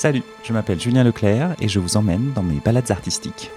[0.00, 3.50] Salut, je m'appelle Julien Leclerc et je vous emmène dans mes balades artistiques.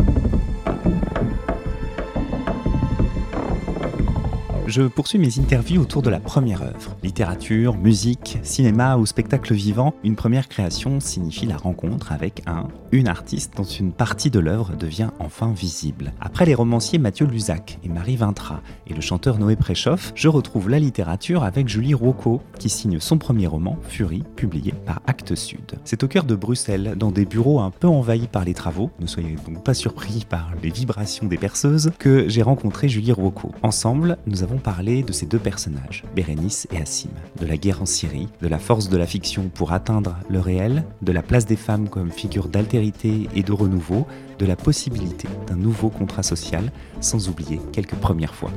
[4.66, 6.96] Je poursuis mes interviews autour de la première œuvre.
[7.04, 13.10] Littérature, musique, cinéma ou spectacle vivant, une première création signifie la rencontre avec un, une
[13.10, 16.14] artiste dont une partie de l'œuvre devient enfin visible.
[16.22, 20.70] Après les romanciers Mathieu Luzac et Marie Vintra et le chanteur Noé Préchoff, je retrouve
[20.70, 25.76] la littérature avec Julie Rocco, qui signe son premier roman, Fury, publié par Actes Sud.
[25.84, 29.08] C'est au cœur de Bruxelles, dans des bureaux un peu envahis par les travaux, ne
[29.08, 33.52] soyez donc pas surpris par les vibrations des perceuses, que j'ai rencontré Julie Rocco.
[33.62, 37.10] Ensemble, nous avons parler de ces deux personnages, Bérénice et Assim,
[37.40, 40.86] de la guerre en Syrie, de la force de la fiction pour atteindre le réel,
[41.02, 44.08] de la place des femmes comme figure d'altérité et de renouveau,
[44.40, 46.72] de la possibilité d'un nouveau contrat social,
[47.02, 48.52] sans oublier quelques premières fois.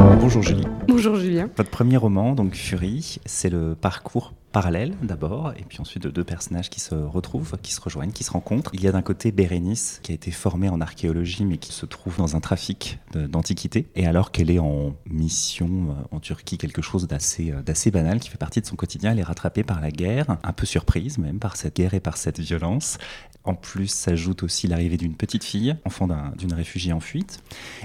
[0.00, 0.66] Bonjour Julie.
[0.88, 1.50] Bonjour Julien.
[1.56, 6.24] Votre premier roman, donc Fury, c'est le parcours parallèle d'abord, et puis ensuite de deux
[6.24, 8.70] personnages qui se retrouvent, qui se rejoignent, qui se rencontrent.
[8.74, 11.86] Il y a d'un côté Bérénice, qui a été formée en archéologie, mais qui se
[11.86, 16.82] trouve dans un trafic d'antiquité, et alors qu'elle est en mission euh, en Turquie, quelque
[16.82, 19.90] chose euh, d'assez banal, qui fait partie de son quotidien, elle est rattrapée par la
[19.90, 22.98] guerre, un peu surprise même par cette guerre et par cette violence.
[23.44, 27.42] En plus, s'ajoute aussi l'arrivée d'une petite fille, enfant d'une réfugiée en fuite.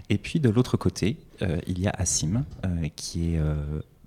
[0.10, 2.34] Et puis de l'autre côté, euh, il y a Assim,
[2.96, 3.40] qui est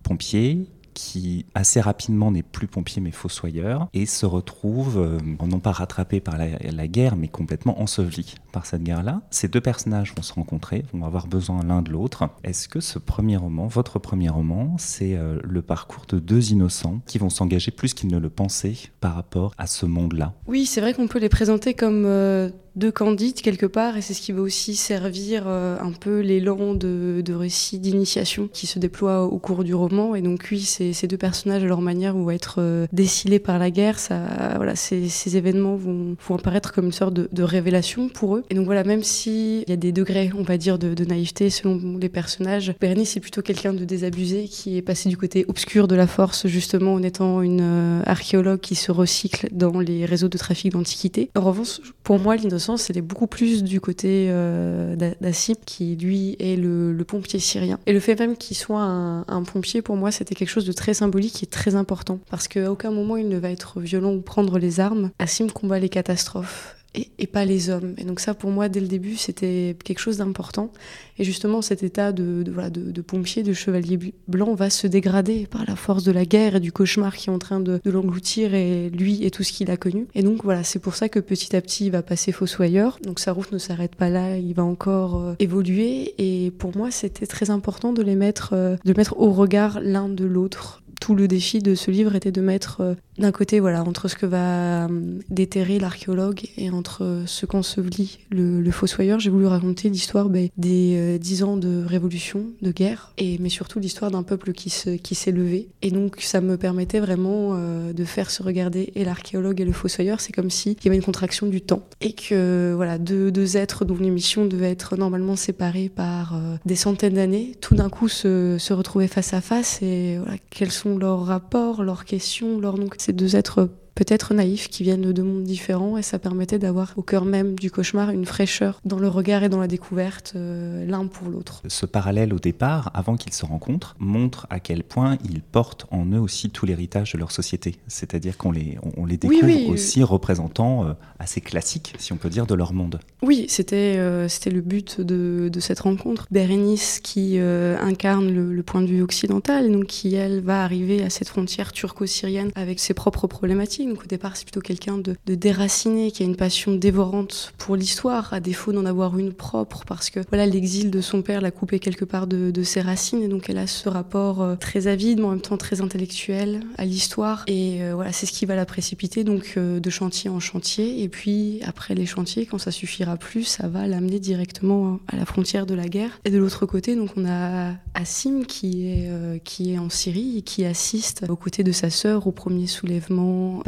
[0.03, 0.67] pompier,
[0.99, 6.19] qui assez rapidement n'est plus pompier mais fossoyeur et se retrouve euh, non pas rattrapé
[6.19, 9.23] par la, guerre mais complètement enseveli par cette guerre-là.
[9.31, 12.29] Ces deux personnages vont se rencontrer, vont avoir besoin l'un de l'autre.
[12.45, 17.01] Est-ce que ce premier roman, votre premier roman, c'est euh, le parcours de deux innocents
[17.07, 20.35] qui vont s'engager plus qu'ils ne le pensaient par rapport à ce monde-là?
[20.47, 24.15] Oui, c'est vrai qu'on peut les présenter comme euh, de Candide quelque part, et c'est
[24.15, 29.25] ce qui va aussi servir euh, un peu l'élan de, récit d'initiation qui se déploie
[29.25, 30.15] au cours du roman.
[30.15, 33.99] Et donc oui, ces, deux personnages, à leur manière, vont être décilés par la guerre.
[33.99, 38.45] Ça, voilà, ces, événements vont, apparaître comme une sorte de, révélation pour eux.
[38.51, 41.99] Et donc voilà, même s'il y a des degrés, on va dire, de, naïveté selon
[41.99, 45.95] les personnages, Bernice est plutôt quelqu'un de désabusé qui est passé du côté obscur de
[45.95, 50.39] la force, justement en étant une euh, archéologue qui se recycle dans les réseaux de
[50.39, 51.31] trafic d'antiquité.
[51.37, 56.57] En revanche, pour moi, l'innocence c'était beaucoup plus du côté euh, d'Assib, qui lui est
[56.57, 57.79] le, pompier syrien.
[57.87, 60.93] Et le fait même qu'il soit un, pompier, pour moi, c'était quelque chose de très
[60.93, 62.19] symbolique et très important.
[62.31, 65.11] Parce qu'à aucun moment il ne va être violent ou prendre les armes.
[65.19, 67.95] Assim combat les catastrophes et, pas les hommes.
[67.99, 70.73] Et donc ça, pour moi, dès le début, c'était quelque chose d'important.
[71.19, 75.47] Et justement, cet état de, voilà, de, de, pompier, de chevalier blanc va se dégrader
[75.47, 78.55] par la force de la guerre et du cauchemar qui est en train de, l'engloutir
[78.55, 80.07] et lui et tout ce qu'il a connu.
[80.15, 82.99] Et donc voilà, c'est pour ça que petit à petit, il va passer fossoyeur.
[83.03, 86.15] Donc sa route ne s'arrête pas là, il va encore euh, évoluer.
[86.19, 90.09] Et pour moi, c'était très important de les mettre, euh, de mettre au regard l'un
[90.09, 93.83] de l'autre tout le défi de ce livre était de mettre euh, d'un côté, voilà,
[93.83, 99.31] entre ce que va euh, déterrer l'archéologue et entre ce qu'ensevelit le, le fossoyeur, j'ai
[99.31, 104.11] voulu raconter l'histoire ben, des euh, dix ans de révolution, de guerre, mais surtout l'histoire
[104.11, 105.69] d'un peuple qui se, qui s'est levé.
[105.83, 110.21] Et donc ça me permettait vraiment de faire se regarder et l'archéologue et le fossoyeur.
[110.21, 113.85] C'est comme s'il y avait une contraction du temps et que voilà deux, deux êtres
[113.85, 118.73] dont l'émission devait être normalement séparée par des centaines d'années, tout d'un coup se, se
[118.73, 123.13] retrouver face à face et voilà quels sont leurs rapports, leurs questions, leurs donc ces
[123.13, 123.69] deux êtres
[123.99, 127.59] peut-être naïfs qui viennent de deux mondes différents et ça permettait d'avoir au cœur même
[127.59, 131.63] du cauchemar une fraîcheur dans le regard et dans la découverte euh, l'un pour l'autre.
[131.67, 136.07] Ce parallèle au départ, avant qu'ils se rencontrent, montre à quel point ils portent en
[136.13, 137.75] eux aussi tout l'héritage de leur société.
[137.89, 142.47] C'est-à-dire qu'on les, on, les découvre aussi représentants euh, assez classiques, si on peut dire,
[142.47, 143.01] de leur monde.
[143.23, 146.29] Oui, c'était euh, c'était le but de, de, cette rencontre.
[146.31, 151.11] Bérénice qui incarne le, le, point de vue occidental, donc qui elle va arriver à
[151.11, 156.11] cette frontière turco-syrienne avec ses propres problématiques donc au départ, c'est plutôt quelqu'un de, déraciné,
[156.11, 160.21] qui a une passion dévorante pour l'histoire, à défaut d'en avoir une propre, parce que
[160.29, 163.59] voilà, l'exil de son père l'a coupé quelque part de, ses racines, et donc elle
[163.59, 167.45] a ce rapport euh, très avide, mais en même temps très intellectuel à l'histoire.
[167.47, 171.03] Et euh, voilà, c'est ce qui va la précipiter donc euh, de chantier en chantier.
[171.03, 175.25] Et puis après les chantiers, quand ça suffira plus, ça va l'amener directement à la
[175.25, 176.21] frontière de la guerre.
[176.25, 180.43] Et de l'autre côté, donc on a Assim qui est qui est en Syrie et
[180.43, 183.61] qui assiste aux côtés de sa sœur au premier soulèvement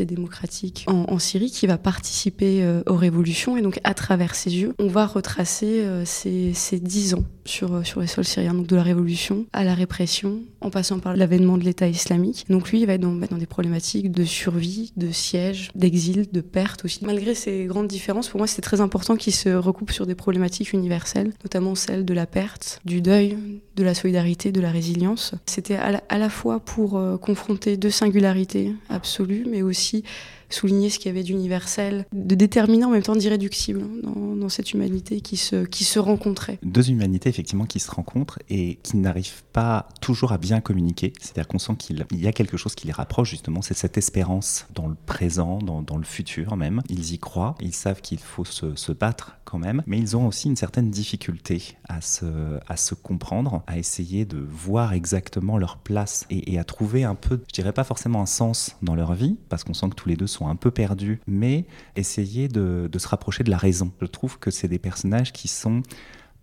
[0.00, 3.56] et démocratique en, Syrie qui va participer euh, aux révolutions.
[3.56, 8.00] Et donc, à travers ses yeux, on va retracer euh, ces, dix ans sur, sur
[8.00, 11.64] les sols syriens, donc de la révolution à la répression, en passant par l'avènement de
[11.64, 12.46] l'État islamique.
[12.48, 16.40] Donc lui, il va être dans, dans des problématiques de survie, de siège, d'exil, de
[16.40, 17.04] perte aussi.
[17.04, 20.72] Malgré ces grandes différences, pour moi, c'était très important qu'il se recoupe sur des problématiques
[20.72, 23.36] universelles, notamment celle de la perte, du deuil,
[23.76, 25.34] de la solidarité, de la résilience.
[25.46, 30.04] C'était à, à, la fois pour euh, confronter deux singularités absolues, mais aussi
[30.50, 35.20] souligner ce qu'il y avait d'universel, de déterminant en même temps d'irréductible dans, cette humanité
[35.20, 36.58] qui se, qui se rencontrait.
[36.64, 41.12] Deux humanités effectivement qui se rencontrent et qui n'arrivent pas toujours à bien communiquer.
[41.20, 44.66] C'est-à-dire qu'on sent qu'il y a quelque chose qui les rapproche justement, c'est cette espérance
[44.74, 46.82] dans le présent, dans, dans, le futur même.
[46.88, 50.48] Ils y croient, ils savent qu'il faut se, battre quand même, mais ils ont aussi
[50.48, 56.64] une certaine difficulté à se, comprendre, à essayer de voir exactement leur place et, à
[56.64, 59.88] trouver un peu, je dirais pas forcément un sens dans leur vie, parce qu'on sent
[59.90, 61.64] que tous les deux sont un peu perdus, mais
[61.96, 63.90] essayer de, se rapprocher de la raison.
[64.00, 65.82] Je trouve que c'est des personnages qui sont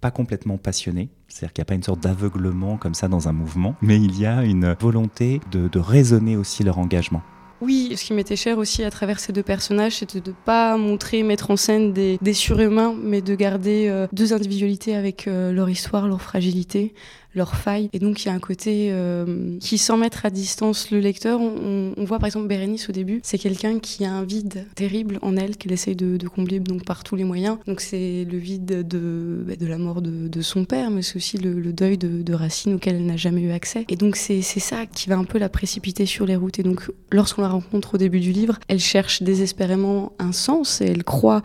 [0.01, 3.33] pas complètement passionnés, c'est-à-dire qu'il n'y a pas une sorte d'aveuglement comme ça dans un
[3.33, 7.21] mouvement, mais il y a une volonté de raisonner aussi leur engagement.
[7.59, 10.77] Oui, ce qui m'était cher aussi à travers ces deux personnages, c'était de ne pas
[10.77, 15.67] montrer, mettre en scène des, surhumains, mais de garder euh, deux individualités avec euh, leur
[15.67, 16.93] histoire, leur fragilité,
[17.37, 17.89] leurs failles.
[17.93, 21.39] Et donc il y a un côté euh, qui, sans mettre à distance le lecteur,
[21.39, 25.35] on, voit par exemple Bérénice au début, c'est quelqu'un qui a un vide terrible en
[25.35, 27.57] elle, qu'elle essaye de, combler donc, par tous les moyens.
[27.67, 31.37] Donc c'est le vide de, bah, de la mort de, son père, mais c'est aussi
[31.37, 33.85] le, le deuil de, de, Racine auquel elle n'a jamais eu accès.
[33.89, 36.59] Et donc c'est ça qui va un peu la précipiter sur les routes.
[36.59, 40.85] Et donc lorsqu'on la rencontre au début du livre, elle cherche désespérément un sens et
[40.85, 41.41] elle croit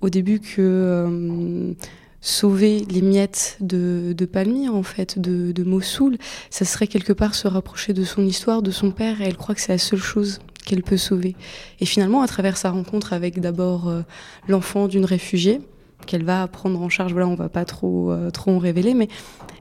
[0.00, 0.56] au début que...
[0.58, 1.72] Euh,
[2.20, 6.18] sauver les miettes de, de Palmyre, en fait, de, de Mossoul,
[6.50, 9.54] ça serait quelque part se rapprocher de son histoire, de son père, et elle croit
[9.54, 11.34] que c'est la seule chose qu'elle peut sauver.
[11.80, 14.02] Et finalement, à travers sa rencontre avec d'abord euh,
[14.48, 15.60] l'enfant d'une réfugiée,
[16.06, 19.08] qu'elle va prendre en charge, voilà, on va pas trop, euh, trop en révéler, mais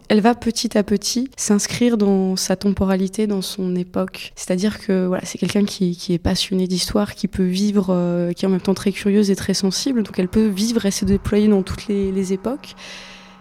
[0.09, 4.33] elle va petit à petit s'inscrire dans sa temporalité, dans son époque.
[4.35, 8.47] C'est-à-dire que voilà, c'est quelqu'un qui, est passionné d'histoire, qui peut vivre, euh, qui est
[8.47, 11.47] en même temps très curieuse et très sensible, donc elle peut vivre et se déployer
[11.47, 12.75] dans toutes les époques.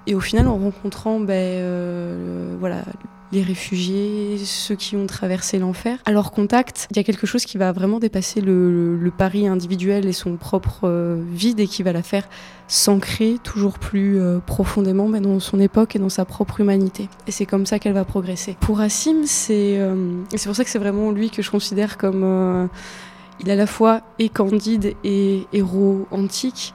[0.08, 2.82] Et au final, en rencontrant ben, euh, voilà,
[3.30, 5.98] les réfugiés, ceux qui ont traversé l'enfer.
[6.06, 10.06] À leur contact, il y a quelque chose qui va vraiment dépasser le, pari individuel
[10.06, 12.26] et son propre euh, vide et qui va la faire
[12.68, 17.10] s'ancrer toujours plus euh, profondément mais dans son époque et dans sa propre humanité.
[17.26, 18.56] Et c'est comme ça qu'elle va progresser.
[18.60, 19.78] Pour Assim, c'est
[20.46, 22.68] pour ça que c'est vraiment lui que je considère comme
[23.40, 26.72] il est à la fois et candide et héros antique.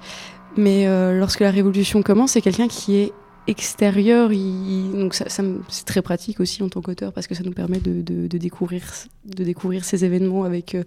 [0.56, 0.86] Mais
[1.18, 3.14] lorsque la révolution commence, c'est quelqu'un qui est
[3.48, 7.80] extérieur, donc ça, c'est très pratique aussi en tant qu'auteur parce que ça nous permet
[7.80, 8.84] de, découvrir,
[9.26, 10.84] de découvrir ces événements avec euh,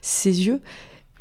[0.00, 0.60] ses yeux.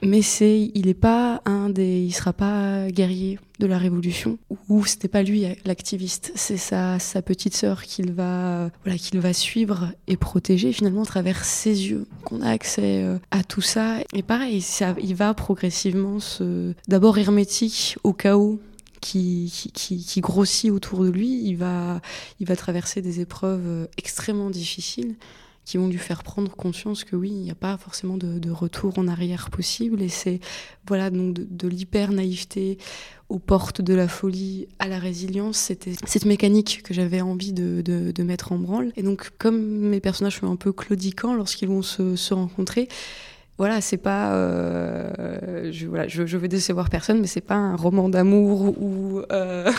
[0.01, 4.39] Mais c'est, il est pas un des, il sera pas guerrier de la révolution
[4.69, 9.91] ou c'était pas lui l'activiste, c'est sa, petite sœur qu'il va, voilà, qu'il va suivre
[10.07, 13.97] et protéger finalement à travers ses yeux qu'on a accès euh, à tout ça.
[14.13, 14.65] Et pareil,
[15.03, 18.61] il va progressivement se, d'abord hermétique au chaos
[18.99, 19.51] qui,
[20.17, 22.01] grossit autour de lui, il va,
[22.39, 25.15] il va traverser des épreuves extrêmement difficiles
[25.65, 28.97] qui vont lui faire prendre conscience que oui, il n'y a pas forcément de, retour
[28.97, 30.01] en arrière possible.
[30.01, 30.39] Et c'est
[30.87, 32.79] voilà donc de, de l'hyper naïveté
[33.29, 38.23] aux portes de la folie à la résilience, c'était cette mécanique que j'avais envie de,
[38.23, 38.91] mettre en branle.
[38.95, 42.87] Et donc comme mes personnages sont un peu claudiquants lorsqu'ils vont se rencontrer,
[43.59, 47.75] voilà, c'est pas, euh, je, voilà, je, je, veux décevoir personne, mais c'est pas un
[47.75, 49.69] roman d'amour où euh,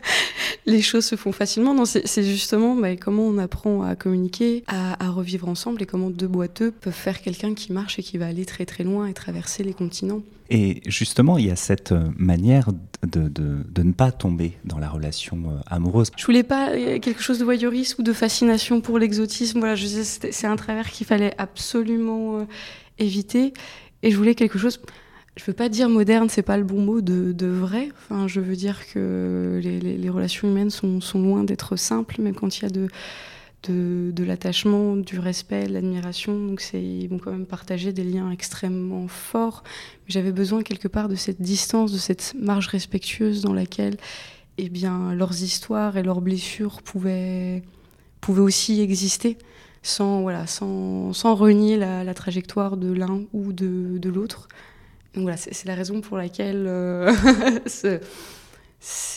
[0.66, 1.74] les choses se font facilement.
[1.74, 6.08] Non, c'est justement bah, comment on apprend à communiquer, à, à, revivre ensemble, et comment
[6.08, 9.12] deux boiteux peuvent faire quelqu'un qui marche et qui va aller très très loin et
[9.12, 10.22] traverser les continents.
[10.48, 12.70] Et justement, il y a cette manière
[13.06, 16.10] de, de, de ne pas tomber dans la relation euh, amoureuse.
[16.16, 19.58] Je voulais pas quelque chose de voyeurisme ou de fascination pour l'exotisme.
[19.58, 22.46] Voilà, je c'est un travers qu'il fallait absolument
[22.98, 23.52] éviter.
[24.02, 24.80] Et je voulais quelque chose.
[25.36, 27.90] Je veux pas dire moderne, c'est pas le bon mot de, de, vrai.
[27.96, 32.58] Enfin, je veux dire que les, relations humaines sont, sont loin d'être simples, même quand
[32.58, 32.88] il y a de,
[33.62, 36.34] de, de l'attachement, du respect, de l'admiration.
[36.34, 39.62] Donc, c'est, ils vont quand même partager des liens extrêmement forts.
[40.08, 43.96] J'avais besoin quelque part de cette distance, de cette marge respectueuse dans laquelle,
[44.58, 47.62] eh bien, leurs histoires et leurs blessures pouvaient,
[48.20, 49.38] pouvaient aussi exister
[49.88, 54.48] sans, voilà, sans, sans renier la, trajectoire de l'un ou de, de l'autre.
[55.14, 57.12] Donc voilà, c'est la raison pour laquelle euh,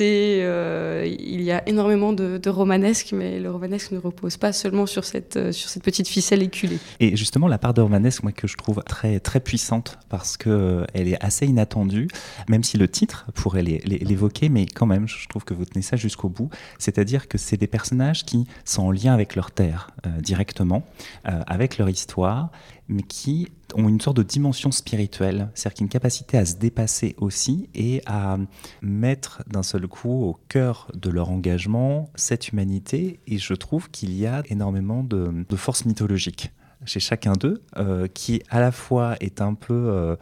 [0.01, 5.06] euh, il y a énormément de, romanesque, mais le romanesque ne repose pas seulement sur
[5.06, 6.80] cette, euh, sur cette petite ficelle éculée.
[7.00, 10.86] Et justement, la part de romanesque, moi, que je trouve très, puissante, parce qu'elle euh,
[10.94, 12.08] elle est assez inattendue,
[12.50, 15.96] même si le titre pourrait l'évoquer, mais quand même, je trouve que vous tenez ça
[15.96, 16.50] jusqu'au bout.
[16.77, 20.84] C'est-à-dire que c'est des personnages qui sont en lien avec leur terre directement,
[21.24, 22.51] avec leur histoire,
[22.88, 27.16] mais qui ont une sorte de dimension spirituelle, c'est-à-dire qu'il une capacité à se dépasser
[27.18, 28.38] aussi et à
[28.82, 33.20] mettre d'un seul coup au cœur de leur engagement cette humanité.
[33.28, 36.51] Et je trouve qu'il y a énormément de, force mythologique
[36.86, 39.74] chez chacun d'eux, euh, qui à la fois est un peu...
[39.74, 40.16] Euh,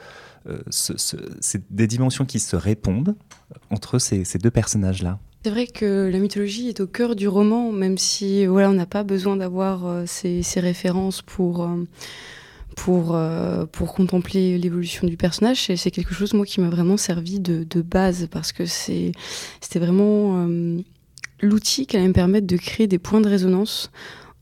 [0.48, 3.15] euh, c'est des dimensions qui se répondent
[3.70, 5.20] entre ces, deux personnages-là.
[5.44, 8.86] C'est vrai que la mythologie est au cœur du roman, même si voilà, on n'a
[8.86, 11.65] pas besoin d'avoir ces, références pour
[12.79, 15.69] pour, euh, pour contempler l'évolution du personnage.
[15.75, 20.48] C'est quelque chose, moi, qui m'a vraiment servi de, de base parce que c'était vraiment
[20.48, 20.79] euh,
[21.41, 23.91] l'outil qui allait me permettre de créer des points de résonance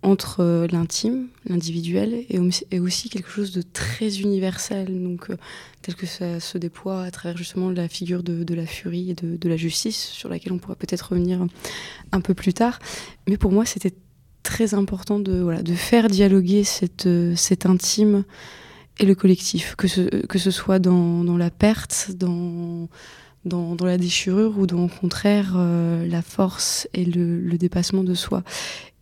[0.03, 5.31] entre euh, l'intime, l'individuel, et, aussi quelque chose de très universel, donc
[5.81, 9.13] tel que ça se déploie à travers justement la figure de, de la furie et
[9.15, 11.43] de, de, la justice, sur laquelle on pourra peut-être revenir
[12.11, 12.77] un peu plus tard.
[13.27, 13.95] Mais pour moi, c'était
[14.47, 18.23] très important de, voilà, de faire dialoguer cette, euh, cet intime
[18.97, 22.87] et le collectif, que ce, que ce soit dans, dans la perte, dans,
[23.43, 28.43] dans, la déchirure ou dans au contraire euh, la force et le, dépassement de soi.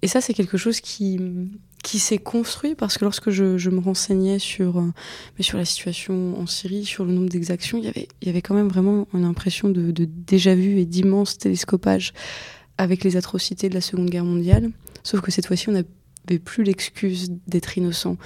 [0.02, 1.20] Et ça, c'est quelque chose qui,
[1.84, 4.92] qui s'est construit parce que lorsque je, je me renseignais sur, euh,
[5.42, 8.56] sur la situation en Syrie, sur le nombre d'exactions, il y avait, y avait quand
[8.56, 12.14] même vraiment une impression de, de déjà-vu et d'immense télescopage
[12.80, 14.72] avec les atrocités de la Seconde Guerre mondiale.
[15.06, 18.18] Sauf que cette fois-ci, on n'avait plus l'excuse d'être innocent.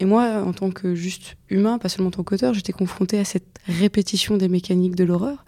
[0.00, 3.24] Et moi, en tant que juste humain, pas seulement en tant qu'auteur, j'étais confrontée à
[3.24, 5.44] cette répétition des mécaniques de l'horreur.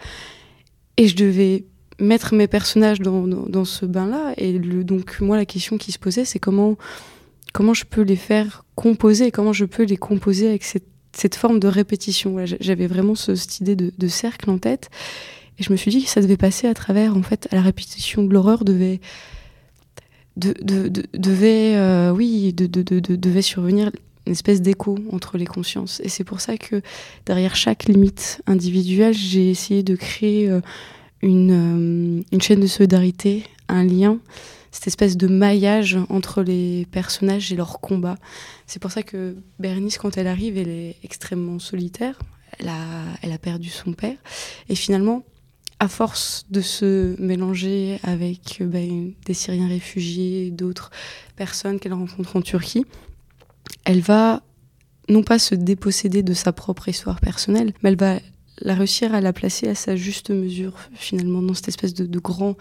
[0.97, 1.67] Et je devais
[1.99, 4.35] mettre mes personnages dans, dans, ce bain-là.
[4.37, 6.77] Et le, donc, moi, la question qui se posait, c'est comment,
[7.53, 11.59] comment je peux les faire composer, comment je peux les composer avec cette, cette forme
[11.59, 12.37] de répétition.
[12.61, 14.91] J'avais vraiment ce, cette idée de, de, cercle en tête.
[15.59, 17.63] Et je me suis dit que ça devait passer à travers, en fait, à la
[17.63, 19.01] répétition de l'horreur devait
[20.39, 23.91] de, de, devait, euh, oui, de, devait survenir
[24.27, 26.01] une espèce d'écho entre les consciences.
[26.05, 26.81] Et c'est pour ça que
[27.27, 30.61] derrière chaque limite individuelle, j'ai essayé de créer euh,
[31.23, 34.19] une, euh, une, chaîne de solidarité, un lien,
[34.71, 38.19] cette espèce de maillage entre les personnages et leurs combats.
[38.67, 42.19] C'est pour ça que Bernice, quand elle arrive, elle est extrêmement solitaire.
[42.59, 44.17] Elle a, elle a perdu son père.
[44.69, 45.25] Et finalement,
[45.81, 48.79] à force de se mélanger avec euh, bah,
[49.25, 50.91] des Syriens réfugiés, d'autres
[51.37, 52.85] personnes qu'elle rencontre en Turquie,
[53.85, 54.43] elle va
[55.09, 58.19] non pas se déposséder de sa propre histoire personnelle, mais elle va
[58.61, 62.57] la réussir à la placer à sa juste mesure, finalement, dans cette espèce de, grand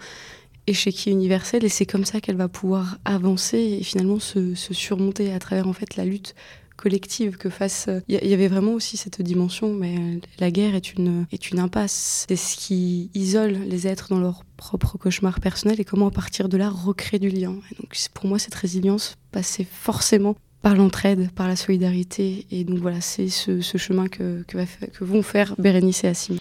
[0.66, 1.64] échiquier universel.
[1.64, 5.66] Et c'est comme ça qu'elle va pouvoir avancer et finalement se, se surmonter à travers
[5.66, 6.34] en fait la lutte
[6.78, 7.90] collective que face.
[8.08, 12.24] Il y, avait vraiment aussi cette dimension, mais la guerre est une, est une impasse.
[12.28, 16.48] C'est ce qui isole les êtres dans leur propre cauchemar personnel et comment à partir
[16.48, 17.50] de là recréer du lien.
[17.78, 22.46] donc pour moi, cette résilience passait forcément par l'entraide, par la solidarité.
[22.50, 26.38] Et donc voilà, c'est ce, chemin que, que, que, vont faire Bérénice et Assim.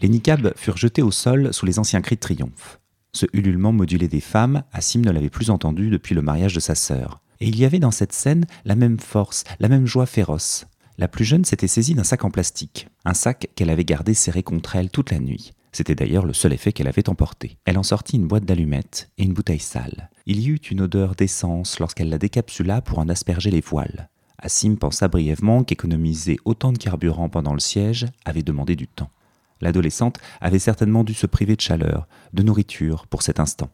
[0.00, 2.78] Les niqabs furent jetés au sol sous les anciens cris de triomphe.
[3.12, 6.74] Ce ululement modulé des femmes, Assim ne l'avait plus entendu depuis le mariage de sa
[6.74, 7.20] sœur.
[7.40, 10.66] Et il y avait dans cette scène la même force, la même joie féroce.
[10.98, 14.42] La plus jeune s'était saisie d'un sac en plastique, un sac qu'elle avait gardé serré
[14.42, 15.52] contre elle toute la nuit.
[15.72, 17.56] C'était d'ailleurs le seul effet qu'elle avait emporté.
[17.64, 20.10] Elle en sortit une boîte d'allumettes et une bouteille sale.
[20.26, 24.10] Il y eut une odeur d'essence lorsqu'elle la décapsula pour en asperger les voiles.
[24.38, 29.10] Assim pensa brièvement qu'économiser autant de carburant pendant le siège avait demandé du temps.
[29.60, 33.70] L'adolescente avait certainement dû se priver de chaleur, de nourriture pour cet instant.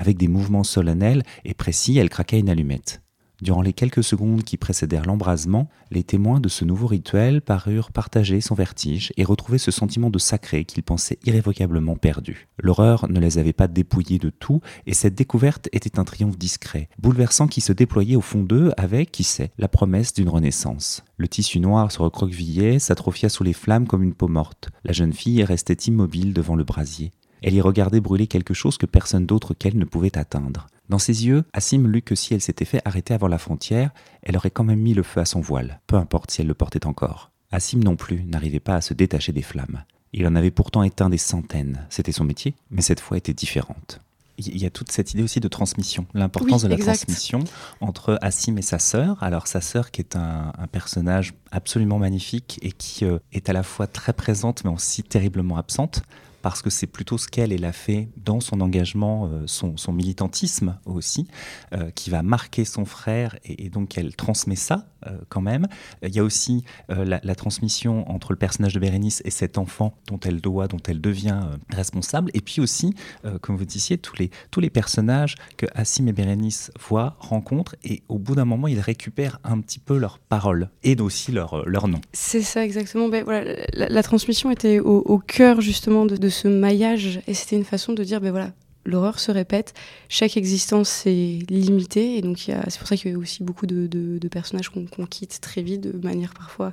[0.00, 3.02] Avec des mouvements solennels et précis, elle craqua une allumette.
[3.42, 8.40] Durant les quelques secondes qui précédèrent l'embrasement, les témoins de ce nouveau rituel parurent partager
[8.40, 12.48] son vertige et retrouver ce sentiment de sacré qu'ils pensaient irrévocablement perdu.
[12.58, 16.88] L'horreur ne les avait pas dépouillés de tout, et cette découverte était un triomphe discret,
[16.98, 21.04] bouleversant qui se déployait au fond d'eux avec, qui sait, la promesse d'une renaissance.
[21.18, 24.70] Le tissu noir se recroquevillait, s'atrophia sous les flammes comme une peau morte.
[24.82, 27.12] La jeune fille restait immobile devant le brasier.
[27.42, 30.66] Elle y regardait brûler quelque chose que personne d'autre qu'elle ne pouvait atteindre.
[30.88, 33.90] Dans ses yeux, Assim lut que si elle s'était fait arrêter avant la frontière,
[34.22, 36.54] elle aurait quand même mis le feu à son voile, peu importe si elle le
[36.54, 37.30] portait encore.
[37.52, 39.84] Assim non plus n'arrivait pas à se détacher des flammes.
[40.12, 44.00] Il en avait pourtant éteint des centaines, c'était son métier, mais cette fois était différente.
[44.38, 47.44] il y a toute cette idée aussi de transmission, l'importance de la transmission
[47.80, 49.22] entre Assim et sa sœur.
[49.22, 53.62] Alors sa sœur qui est un, personnage absolument magnifique et qui euh, est à la
[53.62, 56.02] fois très présente mais aussi terriblement absente
[56.42, 61.26] parce que c'est plutôt ce qu'elle a fait dans son engagement, euh, son, militantisme aussi,
[61.72, 65.66] euh, qui va marquer son frère et, donc elle transmet ça euh, quand même.
[66.02, 70.18] Il y a aussi la, transmission entre le personnage de Bérénice et cet enfant dont
[70.20, 71.40] elle doit, dont elle devient
[71.70, 72.30] responsable.
[72.34, 72.94] Et puis aussi,
[73.40, 78.02] comme vous disiez, tous les, tous les personnages que Assim et Bérénice voient, rencontrent et
[78.08, 81.88] au bout d'un moment, ils récupèrent un petit peu leurs paroles et aussi leur, leur
[81.88, 82.00] nom.
[82.12, 83.08] C'est ça exactement.
[83.08, 87.20] Ben, voilà, la, transmission était au, cœur justement de ce maillage.
[87.26, 88.52] Et c'était une façon de dire, ben voilà,
[88.90, 89.74] l'horreur se répète,
[90.08, 94.28] chaque existence est limitée, et donc c'est pour ça qu'il y a aussi beaucoup de,
[94.28, 96.72] personnages qu'on quitte très vite, de manière parfois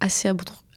[0.00, 0.28] assez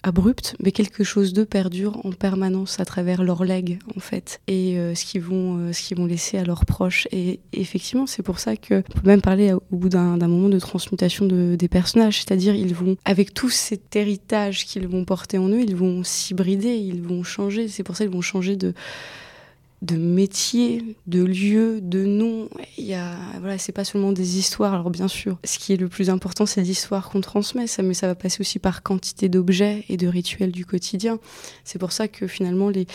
[0.03, 4.77] abrupte, mais quelque chose de perdure en permanence à travers leurs legs en fait, et
[4.77, 7.07] euh, ce qu'ils vont, euh, vont laisser à leurs proches.
[7.11, 10.59] Et, effectivement, c'est pour ça que on peut même parler au bout d'un moment de
[10.59, 15.49] transmutation de, des personnages, c'est-à-dire ils vont, avec tout cet héritage qu'ils vont porter en
[15.49, 17.67] eux, ils vont s'hybrider, ils vont changer.
[17.67, 18.73] C'est pour ça qu'ils vont changer de
[19.81, 22.49] de métiers, de lieux, de noms.
[22.77, 24.73] Il y a, voilà, c'est pas seulement des histoires.
[24.73, 27.93] Alors bien sûr, ce qui est le plus important, c'est l'histoire qu'on transmet, ça, mais
[27.93, 31.19] ça va passer aussi par quantité d'objets et de rituels du quotidien.
[31.63, 32.87] C'est pour ça que finalement les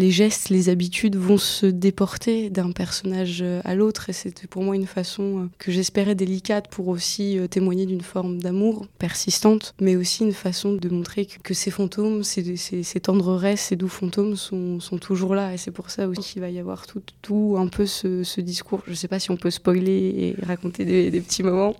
[0.00, 4.08] les gestes, les habitudes vont se déporter d'un personnage à l'autre.
[4.08, 8.00] Et c'était pour moi une façon euh, que j'espérais délicate pour aussi euh, témoigner d'une
[8.00, 13.00] forme d'amour persistante, mais aussi une façon de montrer que, ces fantômes, ces, ces, ces,
[13.00, 15.52] tendresses, ces doux fantômes sont, toujours là.
[15.52, 18.80] Et c'est pour ça aussi qu'il va y avoir tout, tout un peu ce, discours.
[18.86, 21.76] Je ne sais pas si on peut spoiler et raconter des, petits moments.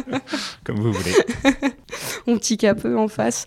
[0.64, 1.14] Comme vous voulez.
[2.26, 3.46] on tique un peu en face.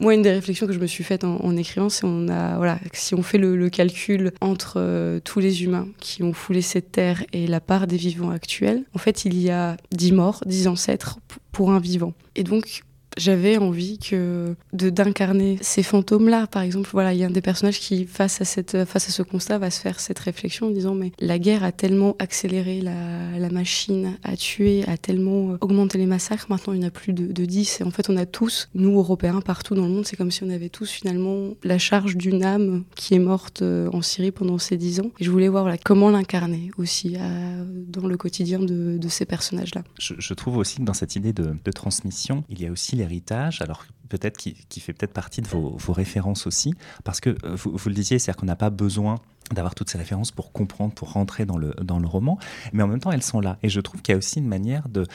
[0.00, 2.78] Moi, une des réflexions que je me suis faite en, écrivant, c'est on a, voilà,
[2.92, 7.24] si on fait le, calcul entre euh, tous les humains qui ont foulé cette terre
[7.32, 11.18] et la part des vivants actuels, en fait, il y a dix morts, dix ancêtres
[11.52, 12.12] pour un vivant.
[12.36, 12.82] Et donc,
[13.16, 17.30] j'avais envie que de d'incarner ces fantômes là par exemple voilà il y a un
[17.30, 20.68] des personnages qui face à cette face à ce constat va se faire cette réflexion
[20.68, 25.52] en disant mais la guerre a tellement accéléré la, la machine a tué a tellement
[25.52, 26.46] euh, augmenté les massacres.
[26.48, 28.68] Maintenant il n'y en a plus de, de 10 et en fait on a tous
[28.74, 32.16] nous européens partout dans le monde c'est comme si on avait tous finalement la charge
[32.16, 35.10] d'une âme qui est morte euh, en Syrie pendant ces 10 ans.
[35.18, 39.24] Et je voulais voir voilà, comment l'incarner aussi euh, dans le quotidien de, de ces
[39.24, 42.66] personnages là je, je, trouve aussi que dans cette idée de, de transmission il y
[42.66, 47.20] a aussi les héritage, alors peut-être qui, fait peut-être partie de vos, références aussi, parce
[47.20, 49.16] que euh, vous, le disiez, c'est-à-dire qu'on n'a pas besoin
[49.52, 52.38] d'avoir toutes ces références pour comprendre, pour rentrer dans le, dans le roman,
[52.72, 53.58] mais en même temps elles sont là.
[53.62, 55.06] Et je trouve qu'il y a aussi une manière de,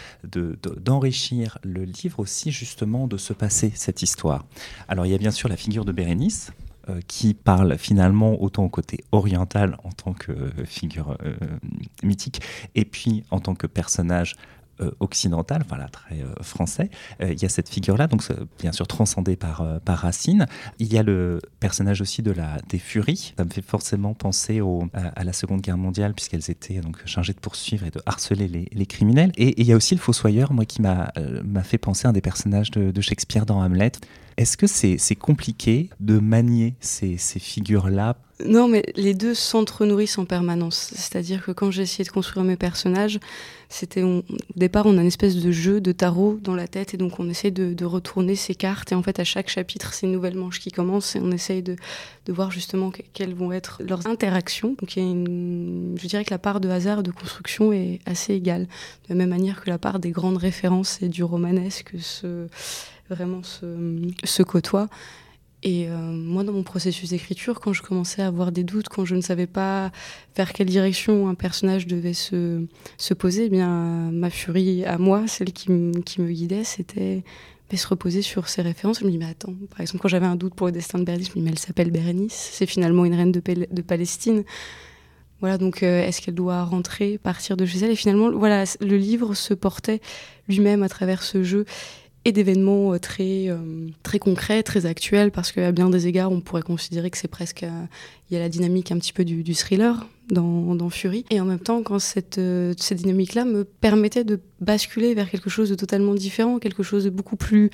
[0.77, 4.46] d'enrichir le livre aussi justement de se passer cette histoire.
[4.87, 6.51] Alors il y a bien sûr la figure de Bérénice,
[6.90, 10.33] euh, qui parle finalement autant au côté oriental en tant que
[10.66, 11.35] figure euh,
[12.03, 12.42] mythique,
[12.75, 14.35] et puis en tant que personnage
[15.00, 16.89] occidental, voilà, très euh, français,
[17.22, 18.24] euh, il y a cette figure-là, donc
[18.59, 20.46] bien sûr transcendée par, Racine.
[20.77, 23.33] Il y a le personnage aussi de la, des Furies.
[23.37, 24.61] Ça me fait forcément penser
[24.94, 28.68] à, la Seconde Guerre mondiale, puisqu'elles étaient donc chargées de poursuivre et de harceler les,
[28.72, 29.31] les criminels.
[29.35, 31.11] Et, il y a aussi le Fossoyeur, moi, qui m'a
[31.63, 33.92] fait penser à un des personnages de Shakespeare dans Hamlet.
[34.40, 38.16] Est-ce que c'est compliqué de manier ces, figures-là?
[38.46, 40.92] Non, mais les deux s'entre-nourrissent en permanence.
[40.96, 43.20] C'est-à-dire que quand j'ai essayé de construire mes personnages,
[43.68, 44.24] c'était au
[44.56, 47.30] départ on a une espèce de jeu de tarot dans la tête et donc on
[47.30, 50.60] essaie de, retourner ces cartes et en fait à chaque chapitre c'est une nouvelle manche
[50.60, 51.75] qui commence et on essaye de,
[52.30, 54.75] voir justement quelles vont être leurs interactions.
[54.80, 55.14] Donc il y a
[56.02, 59.30] je dirais que la part de hasard de construction est assez égale, de la même
[59.30, 61.94] manière que la part des grandes références et du romanesque
[63.09, 63.65] vraiment se,
[64.24, 64.87] se côtoient.
[65.61, 69.03] Et euh, moi, dans mon processus d'écriture, quand je commençais à avoir des doutes, quand
[69.03, 69.91] je ne savais pas
[70.37, 72.65] vers quelle direction un personnage devait se,
[72.98, 75.67] se poser, eh bien, ma furie à moi, celle qui,
[76.05, 77.24] qui me guidait, c'était
[77.77, 79.00] se reposer sur ses références.
[79.01, 81.03] Je me dis, mais attends, par exemple, quand j'avais un doute pour le destin de
[81.03, 84.43] Bérénice, je me dis, mais elle s'appelle Bérénice, c'est finalement une reine de, de Palestine.
[85.41, 87.91] Voilà, donc euh, est-ce qu'elle doit rentrer, partir de chez elle?
[87.91, 90.01] Et finalement, voilà, le livre se portait
[90.48, 91.65] lui-même à travers ce jeu
[92.25, 93.58] et d'événements euh, très, euh,
[94.03, 97.64] très concrets, très actuels, parce qu'à bien des égards, on pourrait considérer que c'est presque.
[97.64, 97.86] Euh,
[98.29, 101.25] il y a la dynamique un petit peu du, thriller dans, Fury.
[101.32, 102.40] Et en même temps, quand cette,
[102.77, 107.10] cette dynamique-là me permettait de basculer vers quelque chose de totalement différent, quelque chose de
[107.10, 107.72] beaucoup plus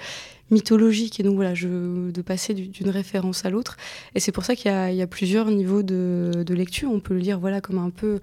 [0.51, 3.75] mythologique, et donc voilà, je, de passer d'une référence à l'autre.
[4.13, 6.89] Et c'est pour ça qu'il y, a plusieurs niveaux de, lecture.
[6.89, 8.21] On peut le lire voilà, comme un peu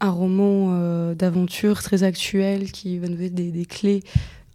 [0.00, 4.02] un roman d'aventure très actuel qui va nous donner des clés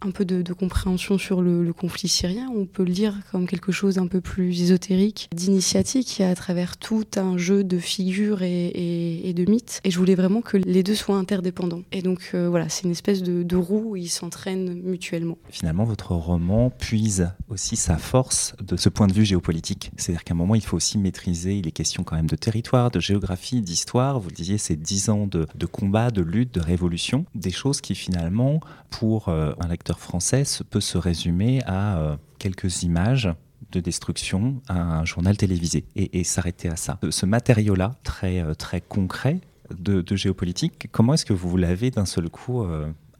[0.02, 2.50] un peu de, compréhension sur le, conflit syrien.
[2.54, 7.06] On peut le dire comme quelque chose d'un peu plus ésotérique, d'initiatique, à travers tout
[7.16, 9.80] un jeu de figures et, de mythes.
[9.84, 11.82] Et je voulais vraiment que les deux soient interdépendants.
[11.92, 15.38] Et donc euh, voilà, c'est une espèce de, de roue où ils s'entraînent mutuellement.
[15.48, 19.92] Finalement, votre roman puise aussi sa force de ce point de vue géopolitique.
[19.96, 22.90] C'est-à-dire qu'à un moment, il faut aussi maîtriser, il est question quand même de territoire,
[22.90, 24.18] de géographie, d'histoire.
[24.18, 27.24] Vous le disiez, c'est dix ans de, de combat, de lutte, de révolution.
[27.34, 28.60] Des choses qui finalement,
[28.90, 33.28] pour euh, un lecteur français peut se résumer à euh, quelques images
[33.72, 36.98] de destruction à un journal télévisé et, s'arrêter à ça.
[37.10, 42.28] Ce matériau-là, très, euh, très concret de, géopolitique, comment est-ce que vous l'avez d'un seul
[42.28, 42.64] coup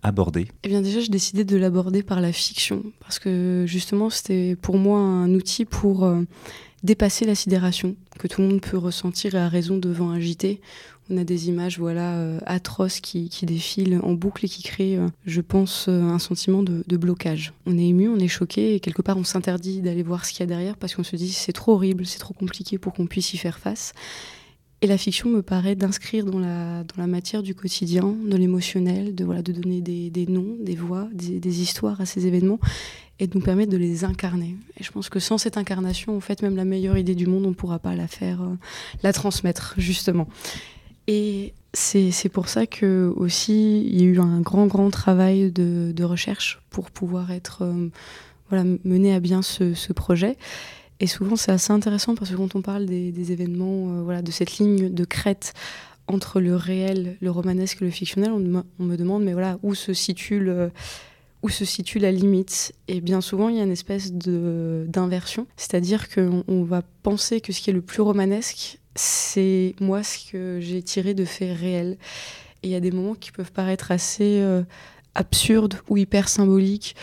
[0.05, 4.11] euh, abordé Eh bien déjà, j'ai décidé de l'aborder par la fiction, parce que justement,
[4.11, 6.11] c'était pour moi un outil pour
[6.83, 10.61] dépasser la sidération que tout le monde peut ressentir à raison devant un JT,
[11.11, 15.09] on a des images voilà euh, atroces qui, défilent en boucle et qui créent, euh,
[15.27, 17.53] je pense, euh, un sentiment de, blocage.
[17.67, 20.41] On est ému, on est choqué et quelque part on s'interdit d'aller voir ce qu'il
[20.41, 23.07] y a derrière parce qu'on se dit c'est trop horrible, c'est trop compliqué pour qu'on
[23.07, 23.93] puisse y faire face.
[24.83, 29.14] Et la fiction me paraît d'inscrire dans la, dans la matière du quotidien, de l'émotionnel,
[29.14, 32.59] de, voilà, de donner des, noms, des voix, des, histoires à ces événements
[33.19, 34.57] et de nous permettre de les incarner.
[34.79, 37.45] Et je pense que sans cette incarnation, en fait, même la meilleure idée du monde,
[37.45, 38.40] on ne pourra pas la faire,
[39.03, 40.29] la transmettre, justement.
[41.07, 46.05] Et c'est pour ça que aussi il y a eu un grand grand travail de,
[46.05, 47.88] recherche pour pouvoir être euh,
[48.49, 50.37] voilà mené à bien ce, projet.
[51.01, 54.31] Et souvent c'est assez intéressant parce que quand on parle des, événements euh, voilà de
[54.31, 55.55] cette ligne de crête
[56.07, 59.93] entre le réel, le romanesque et le fictionnel, on, me demande mais voilà où se
[59.93, 60.47] situe
[61.43, 62.75] où se situe la limite?
[62.89, 67.53] Et bien souvent, il y a une espèce d'inversion, c'est-à-dire qu'on on va penser que
[67.53, 71.97] ce qui est le plus romanesque c'est moi ce que j'ai tiré de faits réels.
[72.63, 74.63] Et il y a des moments qui peuvent paraître assez euh,
[75.15, 76.95] absurdes ou hyper symboliques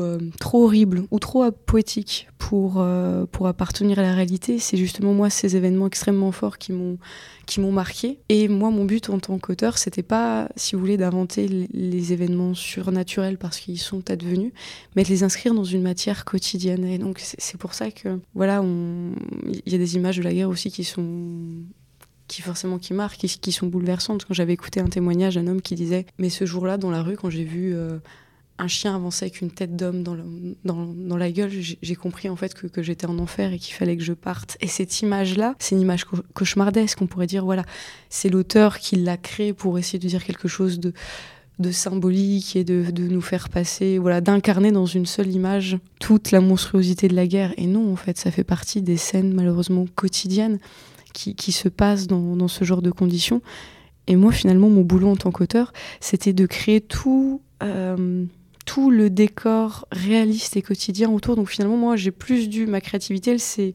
[0.00, 4.58] euh, trop horribles ou trop poétiques pour, euh, pour appartenir à la réalité.
[4.58, 6.98] C'est justement moi ces événements extrêmement forts qui m'ont
[7.46, 8.20] qui m'ont marqué.
[8.28, 12.54] Et moi, mon but en tant qu'auteur, c'était pas, si vous voulez, d'inventer les événements
[12.54, 14.52] surnaturels parce qu'ils sont advenus,
[14.94, 16.84] mais de les inscrire dans une matière quotidienne.
[16.84, 20.48] Et donc, c'est pour ça que, voilà, il y a des images de la guerre
[20.48, 21.64] aussi qui sont
[22.28, 24.24] qui forcément qui marquent, qui, qui sont bouleversantes.
[24.24, 27.16] Quand j'avais écouté un témoignage d'un homme qui disait, mais ce jour-là dans la rue,
[27.16, 27.98] quand j'ai vu euh,
[28.60, 32.82] un chien avançait avec une tête d'homme dans, la gueule, j'ai compris en fait que,
[32.82, 34.56] j'étais en enfer et qu'il fallait que je parte.
[34.60, 37.00] Et cette image-là, c'est une image cauchemardesque.
[37.02, 37.64] On pourrait dire, voilà,
[38.08, 40.92] c'est l'auteur qui l'a créée pour essayer de dire quelque chose de,
[41.60, 46.40] de symbolique et de, nous faire passer, voilà, d'incarner dans une seule image toute la
[46.40, 47.52] monstruosité de la guerre.
[47.58, 50.58] Et non, en fait, ça fait partie des scènes malheureusement quotidiennes
[51.12, 53.42] qui, se passent dans, ce genre de conditions.
[54.06, 57.42] Et moi, finalement, mon boulot en tant qu'auteur, c'était de créer tout.
[57.62, 58.24] Euh,
[58.72, 61.34] tout le décor réaliste et quotidien autour.
[61.34, 63.72] Donc finalement, moi, j'ai plus dû, ma créativité, elle,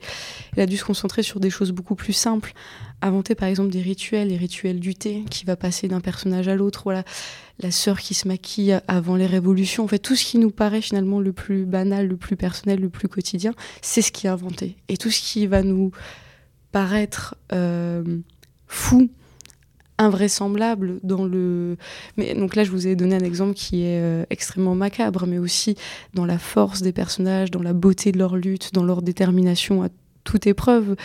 [0.56, 2.54] elle a dû se concentrer sur des choses beaucoup plus simples.
[3.02, 6.56] Inventer par exemple des rituels, les rituels du thé qui va passer d'un personnage à
[6.56, 6.84] l'autre.
[6.86, 7.04] Voilà,
[7.60, 9.84] la sœur qui se maquille avant les révolutions.
[9.84, 12.90] En fait, tout ce qui nous paraît finalement le plus banal, le plus personnel, le
[12.90, 14.78] plus quotidien, c'est ce qui est inventé.
[14.88, 15.92] Et tout ce qui va nous
[16.72, 18.02] paraître euh,
[18.66, 19.10] fou,
[19.98, 21.78] invraisemblable dans le
[22.18, 25.38] mais donc là je vous ai donné un exemple qui est euh, extrêmement macabre mais
[25.38, 25.76] aussi
[26.14, 29.90] dans la force des personnages dans la beauté de leur lutte dans leur détermination à
[30.24, 30.96] toute épreuve.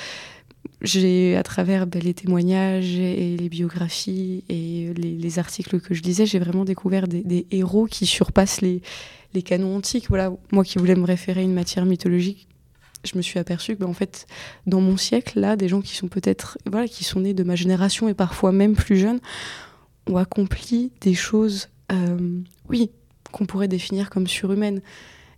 [0.82, 6.26] J'ai à travers ben, les témoignages et les biographies et les, articles que je lisais
[6.26, 8.82] j'ai vraiment découvert des, héros qui surpassent les
[9.32, 10.08] les canons antiques.
[10.08, 12.49] Voilà moi qui voulais me référer à une matière mythologique
[13.04, 14.26] je me suis aperçue que, en fait,
[14.66, 17.56] dans mon siècle, là, des gens qui sont peut-être, voilà, qui sont nés de ma
[17.56, 19.20] génération et parfois même plus jeunes,
[20.06, 22.90] ont accompli des choses, euh, oui,
[23.32, 24.80] qu'on pourrait définir comme surhumaines.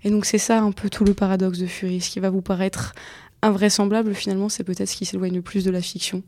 [0.05, 2.01] Et donc c'est ça un peu tout le paradoxe de Fury.
[2.01, 2.94] Ce qui va vous paraître
[3.42, 6.22] invraisemblable, finalement, c'est peut-être ce qui s'éloigne le plus de la fiction.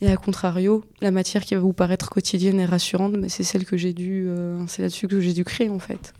[0.00, 3.64] Et à contrario, la matière qui va vous paraître quotidienne et rassurante, mais c'est celle
[3.64, 6.14] que j'ai dû, euh, c'est là-dessus que j'ai dû créer en fait.